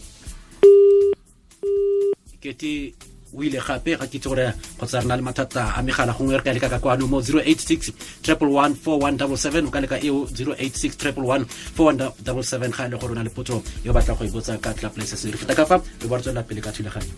Ke 2.41 2.55
ti 2.55 2.95
o 3.35 3.43
ile 3.43 3.61
gape 3.61 3.97
ga 3.97 4.07
kitse 4.07 4.17
itse 4.17 4.29
gore 4.29 4.47
kgotsa 4.77 5.01
re 5.01 5.07
na 5.07 5.17
le 5.17 5.23
mathata 5.23 5.63
a 5.77 5.83
megala 5.83 6.13
gongwe 6.13 6.37
re 6.39 6.45
ka 6.45 6.53
leka 6.53 6.69
ka 6.69 6.79
kwano 6.79 7.07
mo 7.07 7.21
086 7.21 7.93
111 8.23 8.77
4177 8.85 9.67
o 9.67 9.71
ka 9.71 9.81
leka 9.81 9.97
eo 10.01 10.27
086 10.27 10.97
111 10.97 11.45
4177 11.77 12.77
ga 12.77 12.87
e 12.87 12.91
le 12.91 12.97
gore 12.99 13.13
o 13.13 13.15
na 13.15 13.23
le 13.23 13.31
potso 13.31 13.63
yo 13.85 13.93
batla 13.93 14.15
go 14.15 14.25
e 14.25 14.31
botsa 14.31 14.59
ka 14.59 14.73
club 14.75 14.97
licensing 14.97 15.33
re 15.33 15.39
feta 15.39 15.55
ka 15.55 15.65
fa 15.67 15.77
re 15.77 16.07
ba 16.09 16.17
re 16.17 16.23
tswelela 16.23 16.43
pele 16.43 16.61
ka 16.61 16.73
thulaganyo. 16.73 17.15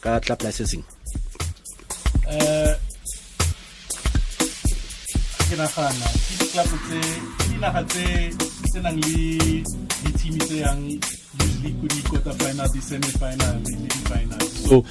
Ka 0.00 0.20
club 0.20 0.40
licensing 0.42 0.84
um 2.30 2.74
ke 5.50 5.56
nagana 5.58 6.06
ke 6.14 6.32
diklapo 6.38 6.76
tse 6.86 7.00
dinaga 7.50 7.82
tse 7.90 8.78
nang 8.78 8.98
le 9.02 9.18
di-team 10.06 10.34
tse 10.38 10.56
yang 10.62 10.82
so 14.70 14.84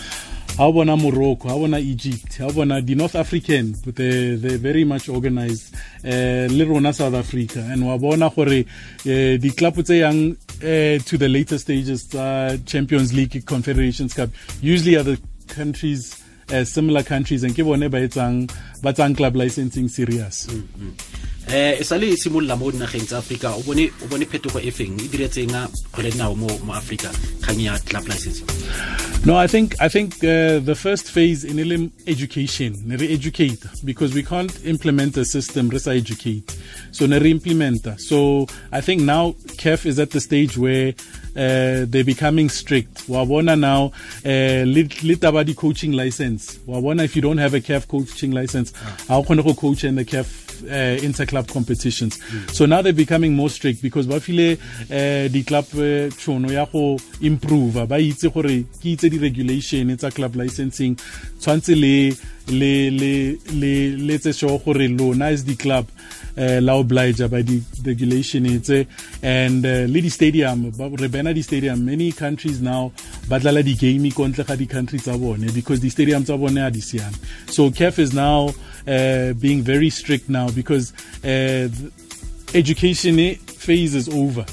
o 0.60 0.74
bona 0.74 0.96
morocco 0.98 1.48
o 1.50 1.60
bona 1.60 1.80
egypt 1.80 2.38
ha 2.40 2.48
o 2.48 2.52
bona 2.52 2.82
di-north 2.82 3.16
african 3.16 3.74
they, 3.96 4.36
they're 4.36 4.58
very 4.58 4.84
much 4.84 5.08
organized 5.10 5.76
uh, 6.04 6.48
le 6.52 6.66
rona 6.66 6.94
south 6.94 7.14
africa. 7.16 7.60
And 7.72 7.88
wa 7.88 7.98
bona 7.98 8.30
gore 8.30 8.66
uh, 9.06 9.38
di-club 9.38 9.76
tse 9.84 10.00
yang 10.00 10.36
uh, 10.62 11.00
to 11.04 11.18
the 11.18 11.30
later 11.30 11.58
stages 11.58 12.08
tsa 12.08 12.60
champions 12.66 13.14
league 13.14 13.46
confederations 13.46 14.14
cup 14.14 14.30
usually 14.62 14.96
are 14.96 15.04
the 15.04 15.20
countries 15.48 16.19
uh, 16.52 16.66
similar 16.66 17.04
countries 17.04 17.44
and 17.44 17.56
ke 17.56 17.64
bone 17.64 17.88
ba 17.90 18.00
etsang 18.02 18.50
ba 18.82 18.94
tsang 18.94 19.16
club 19.16 19.36
licensing 19.36 19.88
serious. 19.88 20.48
Mm 20.48 20.64
-hmm. 20.64 20.92
eh 21.50 21.82
e 21.82 21.84
sale 21.84 22.14
e 22.14 22.18
simolola 22.18 22.56
mo 22.56 22.72
dinageng 22.72 23.06
tsa 23.06 23.18
Africa 23.18 23.54
o 23.58 23.62
bone 23.66 24.26
phetogo 24.26 24.60
e 24.60 24.72
feng? 24.72 25.00
E 25.00 25.08
diretseng 25.08 25.54
kgwele 25.92 26.12
dinao 26.12 26.36
mo 26.36 26.50
Africa 26.74 27.10
kgang 27.42 27.62
ya 27.62 27.74
club 27.86 28.06
license 28.08 28.42
No, 29.26 29.36
I 29.36 29.48
think 29.48 29.76
I 29.82 29.90
think 29.90 30.16
uh, 30.24 30.60
the 30.60 30.76
first 30.76 31.12
phase 31.12 31.44
in 31.44 31.58
ilim 31.58 31.92
education, 32.08 32.74
re 32.88 33.14
educate 33.14 33.62
because 33.84 34.14
we 34.14 34.24
can't 34.24 34.66
implement 34.66 35.18
a 35.18 35.26
system 35.26 35.68
resa 35.70 35.92
educate. 35.92 36.58
So 36.92 37.06
ne 37.06 37.18
implement. 37.30 38.00
So 38.00 38.48
I 38.72 38.80
think 38.80 39.02
now 39.02 39.32
CAF 39.58 39.86
is 39.86 40.00
at 40.00 40.12
the 40.12 40.22
stage 40.22 40.58
where 40.58 40.94
uh, 41.36 41.86
they're 41.86 42.06
becoming 42.06 42.50
strict. 42.50 43.08
Wabona 43.10 43.60
now, 43.60 43.92
uh, 44.26 44.64
lit 44.66 45.58
coaching 45.58 45.92
license. 45.92 46.58
Wabona 46.60 47.04
if 47.04 47.16
you 47.16 47.22
don't 47.22 47.40
have 47.40 47.54
a 47.54 47.60
CAF 47.60 47.90
coaching 47.90 48.32
license, 48.32 48.72
how 49.10 49.22
can 49.24 49.38
you 49.38 49.54
coach 49.54 49.84
in 49.84 49.96
the 49.96 50.06
CAF 50.06 50.50
uh, 50.64 51.00
inter-club 51.04 51.48
competitions. 51.48 52.18
Mm. 52.18 52.52
So 52.52 52.66
now 52.66 52.82
they're 52.82 52.94
becoming 52.94 53.36
more 53.36 53.50
strict 53.50 53.82
because 53.82 54.08
ba 54.08 54.20
file 54.20 54.54
uh, 54.54 55.28
di 55.28 55.44
club 55.44 55.66
uh, 55.74 56.10
tšhono 56.12 56.52
ya 56.52 56.66
go 56.66 56.98
improve 57.22 57.88
ba 57.88 58.00
itse 58.00 58.32
gore 58.32 58.59
ke 58.82 58.96
itse 58.96 59.10
di-regulation 59.10 59.96
tsa 59.98 60.12
club 60.12 60.36
licensing 60.36 60.96
tshwantse 61.40 61.76
le 61.76 62.12
le 62.50 62.90
le 62.90 63.38
le 63.54 63.74
le 63.98 64.18
tse 64.20 64.34
sure 64.34 64.60
gore 64.64 64.88
lona 64.88 65.28
as 65.34 65.44
di 65.44 65.56
club 65.56 65.86
uh, 66.38 66.60
la 66.62 66.76
oblige 66.78 67.28
by 67.30 67.42
the 67.44 67.62
regulation 67.86 68.46
itse 68.46 68.88
and 69.22 69.66
uh, 69.66 69.86
le 69.88 70.02
di 70.02 70.10
stadium 70.10 70.72
re 70.78 71.08
bena 71.08 71.34
di 71.34 71.42
stadium 71.42 71.84
many 71.86 72.12
countries 72.12 72.62
now 72.62 72.92
ba 73.28 73.40
dlala 73.40 73.64
di 73.64 73.76
game 73.76 74.12
kontle 74.12 74.44
ga 74.44 74.56
di 74.56 74.66
country 74.66 75.00
tsa 75.00 75.18
bone 75.18 75.52
because 75.54 75.80
the 75.80 75.90
stadium 75.90 76.24
tsa 76.24 76.38
bone 76.38 76.58
a 76.58 76.72
di 76.72 76.82
siame. 76.82 77.16
So 77.48 77.70
CAF 77.70 78.00
is 78.00 78.14
now 78.14 78.50
uh, 78.88 79.34
being 79.34 79.62
very 79.62 79.90
strict 79.90 80.30
now 80.30 80.50
because 80.50 80.94
uh, 81.24 81.68
education 82.54 83.36
phase 83.36 83.96
is 83.96 84.10
over 84.10 84.46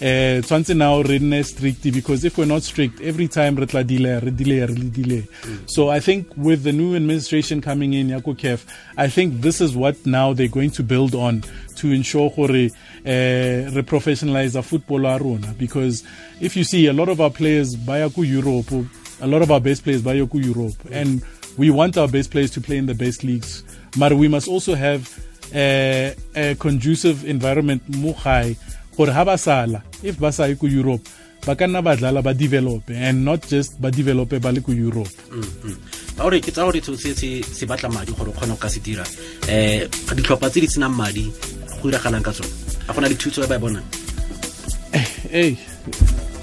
uh, 0.00 0.42
tshwantse 0.42 0.74
now 0.74 1.02
re 1.02 1.18
nne 1.18 1.44
strict 1.44 1.82
because 1.92 2.24
if 2.24 2.36
we're 2.36 2.44
not 2.44 2.62
strict 2.62 3.00
every 3.00 3.28
time 3.28 3.56
re 3.56 3.66
tla 3.66 3.84
delay 3.84 4.18
re 4.18 4.30
delay 4.30 4.66
re 4.66 4.90
delay 4.90 5.22
mm. 5.22 5.58
so 5.66 5.88
i 5.88 6.00
think 6.00 6.26
with 6.36 6.64
the 6.64 6.72
new 6.72 6.96
administration 6.96 7.60
coming 7.60 7.94
in 7.94 8.08
yako 8.08 8.34
caf 8.36 8.66
i 8.96 9.08
think 9.08 9.40
this 9.40 9.60
is 9.60 9.76
what 9.76 9.94
now 10.04 10.32
they're 10.32 10.48
going 10.48 10.70
to 10.70 10.82
build 10.82 11.14
on 11.14 11.42
to 11.76 11.92
ensure 11.92 12.28
gore 12.30 12.50
uh, 12.50 13.70
re 13.76 13.82
professionalize 13.82 14.56
our 14.56 14.62
football 14.62 15.00
rona 15.00 15.54
because 15.58 16.02
if 16.40 16.56
you 16.56 16.64
see 16.64 16.86
a 16.86 16.92
lot 16.92 17.08
of 17.08 17.20
our 17.20 17.30
players 17.30 17.76
ba 17.76 17.98
ya 17.98 18.08
europe 18.16 18.72
a 19.20 19.26
lot 19.26 19.42
of 19.42 19.50
our 19.50 19.60
best 19.60 19.84
players 19.84 20.02
ba 20.02 20.14
ya 20.16 20.26
europe 20.32 20.74
mm. 20.84 20.92
and 20.92 21.22
we 21.56 21.70
want 21.70 21.96
our 21.96 22.08
best 22.08 22.32
players 22.32 22.50
to 22.50 22.60
play 22.60 22.76
in 22.78 22.86
the 22.86 22.94
best 22.94 23.22
leagues 23.22 23.62
but 23.96 24.12
we 24.12 24.26
must 24.26 24.48
also 24.48 24.74
have 24.74 25.08
a, 25.54 26.14
a 26.34 26.54
conducive 26.56 27.24
environment 27.24 27.80
mo 27.88 28.12
gore 28.96 29.12
ha 29.12 29.24
ba 29.24 29.36
sala 29.38 29.82
if 30.02 30.18
ba 30.18 30.32
sa 30.32 30.46
ye 30.46 30.54
ko 30.54 30.66
europe 30.66 31.02
ba 31.46 31.54
ka 31.54 31.66
nna 31.66 31.82
ba 31.84 31.96
dlala 31.96 32.22
ba 32.24 32.32
develope 32.32 32.88
and 32.90 33.24
not 33.24 33.44
just 33.48 33.76
ba 33.80 33.90
develope 33.90 34.40
ba 34.40 34.48
le 34.52 34.60
ko 34.64 34.72
europe. 34.72 35.12
Gore 36.16 36.40
ke 36.40 36.48
tsa 36.48 36.64
gore 36.64 36.80
se 36.80 37.42
se 37.42 37.64
batla 37.68 37.92
madi 37.92 38.16
gore 38.16 38.30
o 38.30 38.32
kgone 38.32 38.56
go 38.56 38.60
ka 38.64 38.68
se 38.68 38.80
dira. 38.80 39.04
Um 39.44 40.16
ditlhopha 40.16 40.48
tse 40.48 40.60
di 40.64 40.68
senang 40.68 40.96
madi 40.96 41.28
go 41.82 41.88
iragalang 41.92 42.24
ka 42.24 42.32
tsone 42.32 42.48
a 42.88 42.92
gona 42.96 43.08
le 43.12 43.16
thuso 43.16 43.44
e 43.44 43.46
ba 43.46 43.56
e 43.56 43.60
bonang? 43.60 43.86
Hey 45.28 45.58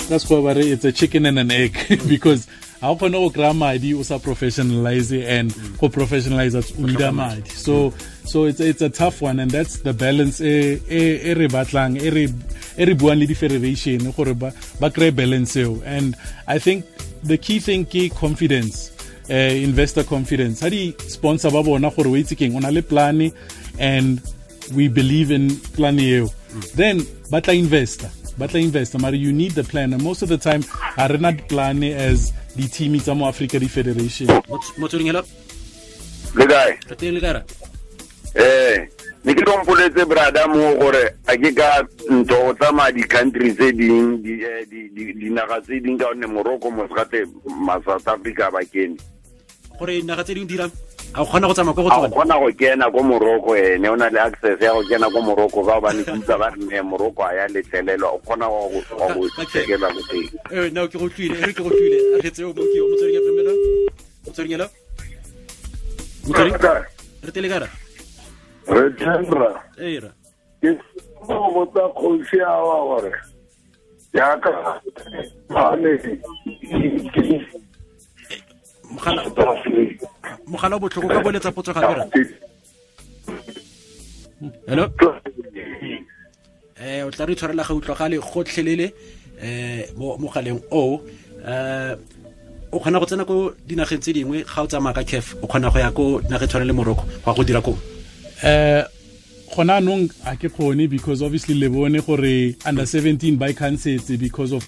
that's 0.06 0.30
why 0.30 0.42
ba 0.46 0.54
it's 0.60 0.86
a 0.86 0.92
chicken 0.92 1.26
and 1.26 1.40
an 1.40 1.50
egg 1.50 1.74
because 2.12 2.46
ha 2.82 2.91
o 2.91 2.96
kgone 2.96 3.17
go 3.17 3.30
kry-a 3.30 3.54
madi 3.54 3.94
o 3.94 4.04
sa 4.04 4.17
professionalize 4.17 5.13
and 5.26 5.54
go 5.78 5.89
professionalize 5.89 6.56
o 6.58 6.62
need 6.82 7.13
madi 7.13 7.50
so 7.50 7.94
so 8.26 8.46
it's 8.46 8.60
it's 8.60 8.82
a 8.82 8.89
tough 8.89 9.22
one 9.22 9.39
and 9.39 9.52
that's 9.52 9.80
the 9.86 9.94
balance 9.94 10.41
e 10.41 11.34
re 11.34 11.48
batlang 11.48 12.02
e 12.02 12.10
re 12.10 12.94
buang 12.96 13.20
le 13.20 13.26
di-federation 13.26 14.12
gore 14.15 14.34
ba 14.34 14.54
ba 14.80 14.89
kry 14.89 15.12
balance 15.12 15.56
eo. 15.58 15.82
And 15.86 16.15
i 16.48 16.58
think 16.60 16.86
the 17.24 17.38
key 17.38 17.60
thing 17.60 17.86
ke 17.86 18.10
confidence 18.15 18.91
uh, 19.30 19.54
investor 19.54 20.04
confidence. 20.04 20.62
Ha 20.62 20.70
di-sponsor 20.70 21.52
ba 21.52 21.63
bona 21.63 21.91
gore 21.91 22.10
o 22.10 22.15
itse 22.15 22.38
keng 22.38 22.56
o 22.56 22.60
na 22.60 22.70
le 22.70 22.82
plane 22.82 23.32
and 23.80 24.22
we 24.74 24.88
believe 24.88 25.32
in 25.32 25.56
plane 25.76 26.00
eo 26.00 26.30
then 26.76 27.06
ba 27.30 27.42
tla 27.42 27.54
investor 27.54 28.10
ba 28.38 28.48
tla 28.48 28.60
investor 28.60 29.00
mare 29.00 29.16
you 29.16 29.32
need 29.32 29.52
the 29.52 29.64
plan. 29.64 29.94
And 29.94 30.04
most 30.04 30.22
of 30.22 30.30
the 30.30 30.38
time 30.38 30.64
ha 30.68 31.08
re 31.08 31.18
na 31.18 31.32
plane 31.32 31.92
as 31.94 32.32
di-team 32.56 33.00
tsa 33.00 33.16
mo 33.16 33.28
africa 33.28 33.60
di-federation. 33.60 34.28
Motsweding 34.78 35.08
hello 35.08 35.24
le 36.36 36.46
kae? 36.48 36.80
Re 36.90 36.96
teng 36.96 37.14
le 37.14 37.22
kae 37.22 37.44
eh 38.36 38.88
ne 39.24 39.34
ke 39.36 39.44
lompoletse 39.44 40.06
brada 40.08 40.48
mo 40.48 40.76
gore 40.80 41.20
a 41.28 41.36
ke 41.38 41.52
ka 41.56 41.84
ntho 42.10 42.38
go 42.48 42.54
tsamaya 42.56 42.92
di-country 42.96 43.54
tse 43.54 43.72
ding 43.76 44.24
dinaga 45.20 45.62
tse 45.62 45.80
ding 45.84 46.00
ka 46.00 46.08
gonne 46.12 46.28
morocco 46.28 46.72
mosegate 46.72 47.28
ma-south 47.46 48.08
africa 48.08 48.50
ba 48.52 48.64
kene. 48.64 48.98
Gore 49.78 50.02
naga 50.04 50.24
tse 50.24 50.34
ding 50.34 50.48
dirang 50.48 50.72
a 51.13 51.26
kgona 51.26 51.47
go 51.47 51.54
tsamaya 51.54 51.76
ko 51.76 51.84
go 51.84 51.89
tsona? 51.89 52.08
kgona 52.08 52.36
go 52.39 52.47
kena 52.56 52.91
ko 52.91 53.00
moroko 53.04 53.52
ene 53.56 53.88
o 53.89 53.95
na 53.95 54.08
le 54.10 54.19
access 54.19 54.62
ya 54.62 54.71
go 54.71 54.84
kena 54.88 55.12
ko 55.12 55.19
moroko 55.19 55.60
ka 55.65 55.76
gobane 55.76 56.04
ke 56.04 56.12
utsa 56.12 56.39
ba 56.39 56.47
re 56.50 56.82
moroko 56.82 57.21
a 57.28 57.36
ya 57.36 57.47
letlelelwa. 57.52 58.15
O 58.15 58.19
kgona 58.24 58.47
go 58.47 58.80
go 58.95 59.43
chekelwa 59.52 59.91
ko 59.91 60.02
teng. 60.08 60.30
Eh 60.52 60.69
no 60.71 60.88
ke 60.88 60.97
go 60.97 61.10
tlile 61.10 61.36
e 61.36 61.52
ke 61.52 61.60
go 61.60 61.69
tlile 61.69 62.00
a 62.15 62.21
re 62.24 62.30
tseo 62.32 62.54
mo 62.56 62.63
ke 62.63 62.80
motsoring 62.80 63.15
ya 63.15 63.21
pemela 63.28 63.52
motsoring 64.24 64.52
ya 64.52 64.58
mo 66.24 66.32
tswering 66.32 66.56
re 67.21 67.32
tele 67.32 67.47
gara 67.50 67.67
re 68.71 68.89
tendra 68.95 69.52
eh 69.84 70.00
ra. 70.00 70.12
Ke 70.63 70.69
mo 71.28 71.52
botsa 71.52 71.91
kgosi 71.91 72.39
a 72.39 72.56
wa 72.56 72.78
gore 72.88 73.12
ya 74.13 74.39
ka 74.39 74.80
ane 75.56 75.91
Mogala- 78.93 80.75
o 80.75 80.80
botlhoko 80.80 81.08
ka 81.08 81.19
boletsa 81.25 81.51
potso 81.51 81.73
gape 81.73 81.93
ra 81.99 82.06
hello? 84.67 84.86
Eh 86.82 87.04
o 87.06 87.12
tla 87.12 87.25
re 87.25 87.36
tshwarela 87.36 87.63
ga 87.63 87.73
utlwagale 87.73 88.17
gotlhelele 88.19 88.88
eh 89.41 89.86
mo 89.97 90.17
mogaleng 90.17 90.62
o 90.71 91.01
eh 91.45 91.95
o 92.71 92.80
kgona 92.80 92.99
go 92.99 93.06
tsena 93.06 93.25
ko 93.25 93.54
dinageng 93.67 94.01
tse 94.01 94.13
dingwe 94.13 94.43
ga 94.43 94.63
o 94.63 94.67
tsamaya 94.67 94.95
ka 94.95 95.04
caf 95.04 95.36
o 95.43 95.47
kgona 95.47 95.69
go 95.71 95.80
ya 95.80 95.91
ko 95.91 96.04
dinageng 96.21 96.49
tshwane 96.49 96.67
le 96.67 96.73
moroko 96.73 97.04
go 97.25 97.34
go 97.34 97.43
dira 97.43 97.62
ko 97.62 97.77
eh 98.43 98.84
gona 99.56 99.77
anong 99.77 100.10
a 100.25 100.36
ke 100.36 100.47
kgone 100.49 100.89
because 100.89 101.21
obviously 101.21 101.56
le 101.56 101.69
bone 101.69 101.99
gore 102.01 102.56
under 102.65 102.86
17 102.86 103.38
by 103.38 103.54
cancer 103.54 103.97
because 104.17 104.51
of 104.54 104.63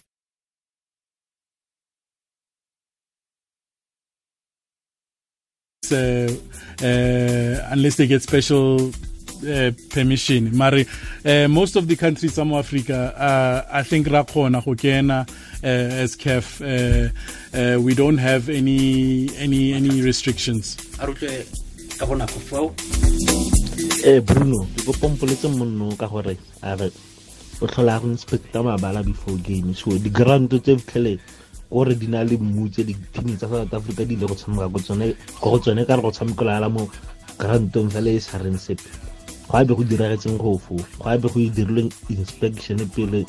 unless 7.71 7.95
they 7.95 8.07
get 8.07 8.21
special 8.21 8.91
uh, 9.43 9.71
permission. 9.89 10.55
Mare 10.55 10.85
uh, 11.25 11.47
most 11.47 11.75
of 11.75 11.87
the 11.87 11.95
countries 11.95 12.33
some 12.33 12.53
africa 12.53 13.13
uh, 13.17 13.77
i 13.79 13.83
think 13.83 14.07
ra 14.07 14.23
kgona 14.23 14.63
go 14.63 14.75
kena 14.75 15.27
uh, 15.63 16.03
as 16.03 16.15
caf 16.15 16.61
uh, 16.61 17.09
uh, 17.53 17.79
we 17.81 17.93
don't 17.93 18.17
have 18.17 18.49
any 18.49 19.29
any 19.37 19.73
any 19.73 20.01
restrictions. 20.01 20.77
A 20.99 21.07
re 21.07 21.13
utlwe 21.13 21.45
ka 21.97 22.05
bonako 22.05 22.39
fao? 22.49 22.65
Eh 24.05 24.19
bruno 24.19 24.67
ke 24.75 24.85
kopa 24.85 25.09
mpoletse 25.09 25.47
monno 25.47 25.95
ka 25.97 26.07
gore 26.07 26.37
a 26.61 26.75
re 26.75 26.91
o 27.61 27.67
tlhola 27.67 27.99
go 28.01 28.07
inspecta 28.07 28.63
mabala 28.63 29.03
before 29.03 29.37
game. 29.37 29.73
So 29.73 29.97
di-grant 29.97 30.51
tse 30.51 30.77
fitlhele 30.77 31.19
gore 31.73 31.97
di 31.97 32.07
na 32.07 32.21
le 32.21 32.37
mmutse 32.37 32.85
di-team 32.85 33.33
tsa 33.37 33.49
south 33.49 33.73
africa 33.73 34.05
di 34.05 34.13
ile 34.13 34.29
go 34.29 34.35
tshameka 34.37 34.69
go 35.41 35.57
tsone 35.57 35.85
ka 35.85 35.95
re 35.97 36.01
go 36.01 36.11
tshamekela 36.13 36.69
mo 36.69 36.85
grantong 37.41 37.89
fela 37.89 38.13
e 38.13 38.19
sa 38.21 38.37
reng 38.37 38.57
sepe. 38.61 38.85
Go 39.49 39.57
abe 39.57 39.73
go 39.73 39.83
diragetseng 39.83 40.37
go 40.37 40.57
fo 40.57 40.77
go 40.77 41.09
abe 41.09 41.25
go 41.25 41.39
dirilwe 41.49 41.89
inspection 42.13 42.77
pele 42.93 43.25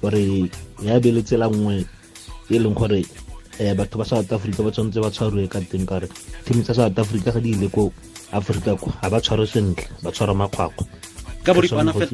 gore 0.00 0.46
ya 0.82 1.00
be 1.02 1.10
le 1.10 1.22
tsela 1.22 1.50
nngwe 1.50 1.82
e 2.50 2.58
leng 2.58 2.74
gore 2.78 3.02
um 3.58 3.74
batho 3.76 3.98
ba 3.98 4.04
south 4.04 4.30
africa 4.32 4.62
ba 4.62 4.70
tshwanetse 4.70 5.02
ba 5.02 5.10
tshwariwe 5.10 5.48
ka 5.50 5.60
teng 5.60 5.86
kare 5.86 6.06
team 6.46 6.62
tsa 6.62 6.74
south 6.74 6.98
africa 6.98 7.34
ga 7.34 7.40
di 7.42 7.50
ile 7.50 7.68
ko 7.68 7.90
aforika 8.30 8.78
ko 8.78 8.94
ga 9.02 9.10
ba 9.10 9.18
tshwarwe 9.20 9.46
sentle 9.46 9.82
ba 10.02 10.10
tshwara 10.14 10.34
makgwakgwa 10.34 10.86
ka 11.44 11.54
boripana 11.54 11.92
fela 11.92 12.08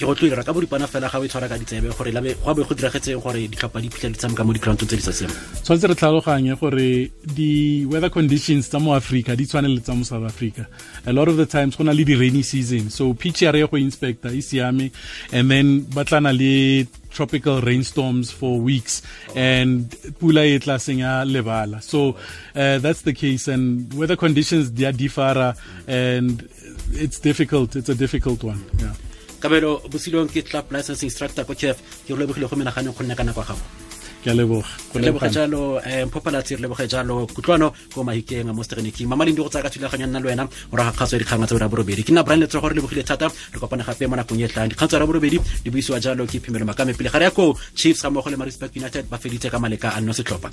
go 0.00 0.14
tlhoira 0.14 0.42
ka 0.44 0.52
boripana 0.52 0.86
fela 0.86 1.08
ga 1.08 1.18
o 1.18 1.24
e 1.24 1.28
tshwara 1.28 1.48
ka 1.48 1.58
ditsebe 1.58 1.88
gore 1.96 2.10
labe 2.12 2.34
go 2.34 2.50
abe 2.50 2.62
go 2.66 2.74
diragetseng 2.74 3.22
gore 3.22 3.48
ditlhopha 3.48 3.80
di 3.80 3.88
phitlha 3.88 4.10
di 4.10 4.18
tshameka 4.18 4.44
mo 4.44 4.52
digrantong 4.52 4.88
tse 4.88 4.96
di 4.96 5.02
sa 5.02 5.12
siamang. 5.12 5.38
Tshwanetse 5.62 5.86
re 5.86 5.94
tlhaloganye 5.94 6.54
gore 6.58 7.10
di-weather 7.22 8.10
conditions 8.10 8.68
tsa 8.68 8.78
mo 8.78 8.94
africa 8.94 9.36
di 9.36 9.46
tshwane 9.46 9.68
le 9.70 9.80
tsa 9.80 9.94
mo 9.94 10.02
south 10.02 10.26
africa. 10.26 10.66
A 11.06 11.12
lot 11.12 11.28
of 11.28 11.36
the 11.36 11.46
times 11.46 11.76
go 11.76 11.84
na 11.84 11.92
le 11.92 12.04
di-rainy 12.04 12.42
season 12.42 12.90
so 12.90 13.14
pitch 13.14 13.42
ya 13.42 13.50
re 13.50 13.62
go 13.66 13.76
inspector 13.76 14.34
e 14.34 14.42
siame 14.42 14.90
and 15.32 15.50
then 15.50 15.86
ba 15.94 16.04
tlana 16.04 16.34
le 16.34 16.86
tropical 17.14 17.60
rainstorms 17.62 18.30
for 18.30 18.58
weeks 18.60 19.00
and 19.34 19.88
pula 20.18 20.44
e 20.44 20.58
tla 20.58 20.76
senya 20.76 21.12
lebala. 21.24 21.80
So 21.82 22.16
uh, 22.54 22.78
that's 22.78 23.02
the 23.02 23.14
case 23.14 23.48
and 23.48 23.92
weather 23.94 24.16
conditions 24.16 24.70
di 24.70 24.84
a 24.84 24.92
differa 24.92 25.56
and 25.86 26.48
it's 26.92 27.18
difficult 27.18 27.76
it's 27.76 27.88
a 27.88 27.94
difficult 27.94 28.42
one 28.42 28.60
yeah. 28.78 28.94
Kabelo 29.40 29.80
bosilong 29.92 30.28
ke 30.28 30.44
club 30.50 30.72
license 30.72 31.02
instructor 31.02 31.44
ko 31.44 31.54
caf 31.54 31.80
ke 32.04 32.12
lebogile 32.12 32.50
go 32.50 32.56
menaganeng 32.56 32.96
go 32.96 33.04
nne 33.04 33.16
ka 33.16 33.24
nako 33.24 33.40
ya 33.44 33.54
gago 33.54 33.83
ke 34.24 34.30
a 34.32 34.34
leboga. 34.34 35.28
Jalo 35.28 35.76
um 35.78 36.08
phopalatsi 36.08 36.56
re 36.56 36.62
leboge 36.64 36.88
jalo. 36.88 37.26
Kutlwano 37.28 37.74
ko 37.92 38.00
mahikeng 38.02 38.48
mo 38.56 38.62
stegeneking 38.64 39.06
mamaleng 39.06 39.36
di 39.36 39.42
go 39.44 39.48
tsaya 39.52 39.64
ka 39.64 39.70
thulaganyo 39.70 40.08
nna 40.08 40.20
le 40.20 40.26
wena 40.32 40.44
go 40.48 40.76
raga 40.76 40.92
kgatso 40.96 41.16
ya 41.16 41.20
dikgang 41.20 41.44
tsa 41.44 41.60
ra 41.60 41.68
borobedi. 41.68 42.02
Ke 42.02 42.12
nna 42.12 42.24
brian 42.24 42.40
letsego 42.40 42.68
re 42.68 42.74
lebogile 42.74 43.04
thata. 43.04 43.28
Re 43.28 43.58
kopane 43.60 43.84
gape 43.84 44.08
mo 44.08 44.16
nakong 44.16 44.40
e 44.40 44.48
tlang. 44.48 44.68
Dikgang 44.72 44.88
tsa 44.88 44.96
bora 44.96 45.06
borobedi 45.06 45.38
di 45.62 45.68
buisiwa 45.68 46.00
jalo 46.00 46.24
ke 46.24 46.40
phimelo 46.40 46.64
makame. 46.64 46.96
Pele 46.96 47.12
ga 47.12 47.18
re 47.20 47.28
ya 47.28 47.30
ko 47.30 47.52
chiefs 47.76 48.00
ga 48.00 48.08
mmogo 48.08 48.30
le 48.32 48.36
marisburg 48.40 48.72
united 48.72 49.04
ba 49.12 49.20
feditse 49.20 49.52
ka 49.52 49.58
maleka 49.60 49.92
a 49.92 50.00
nno 50.00 50.16
setlhopha 50.16 50.48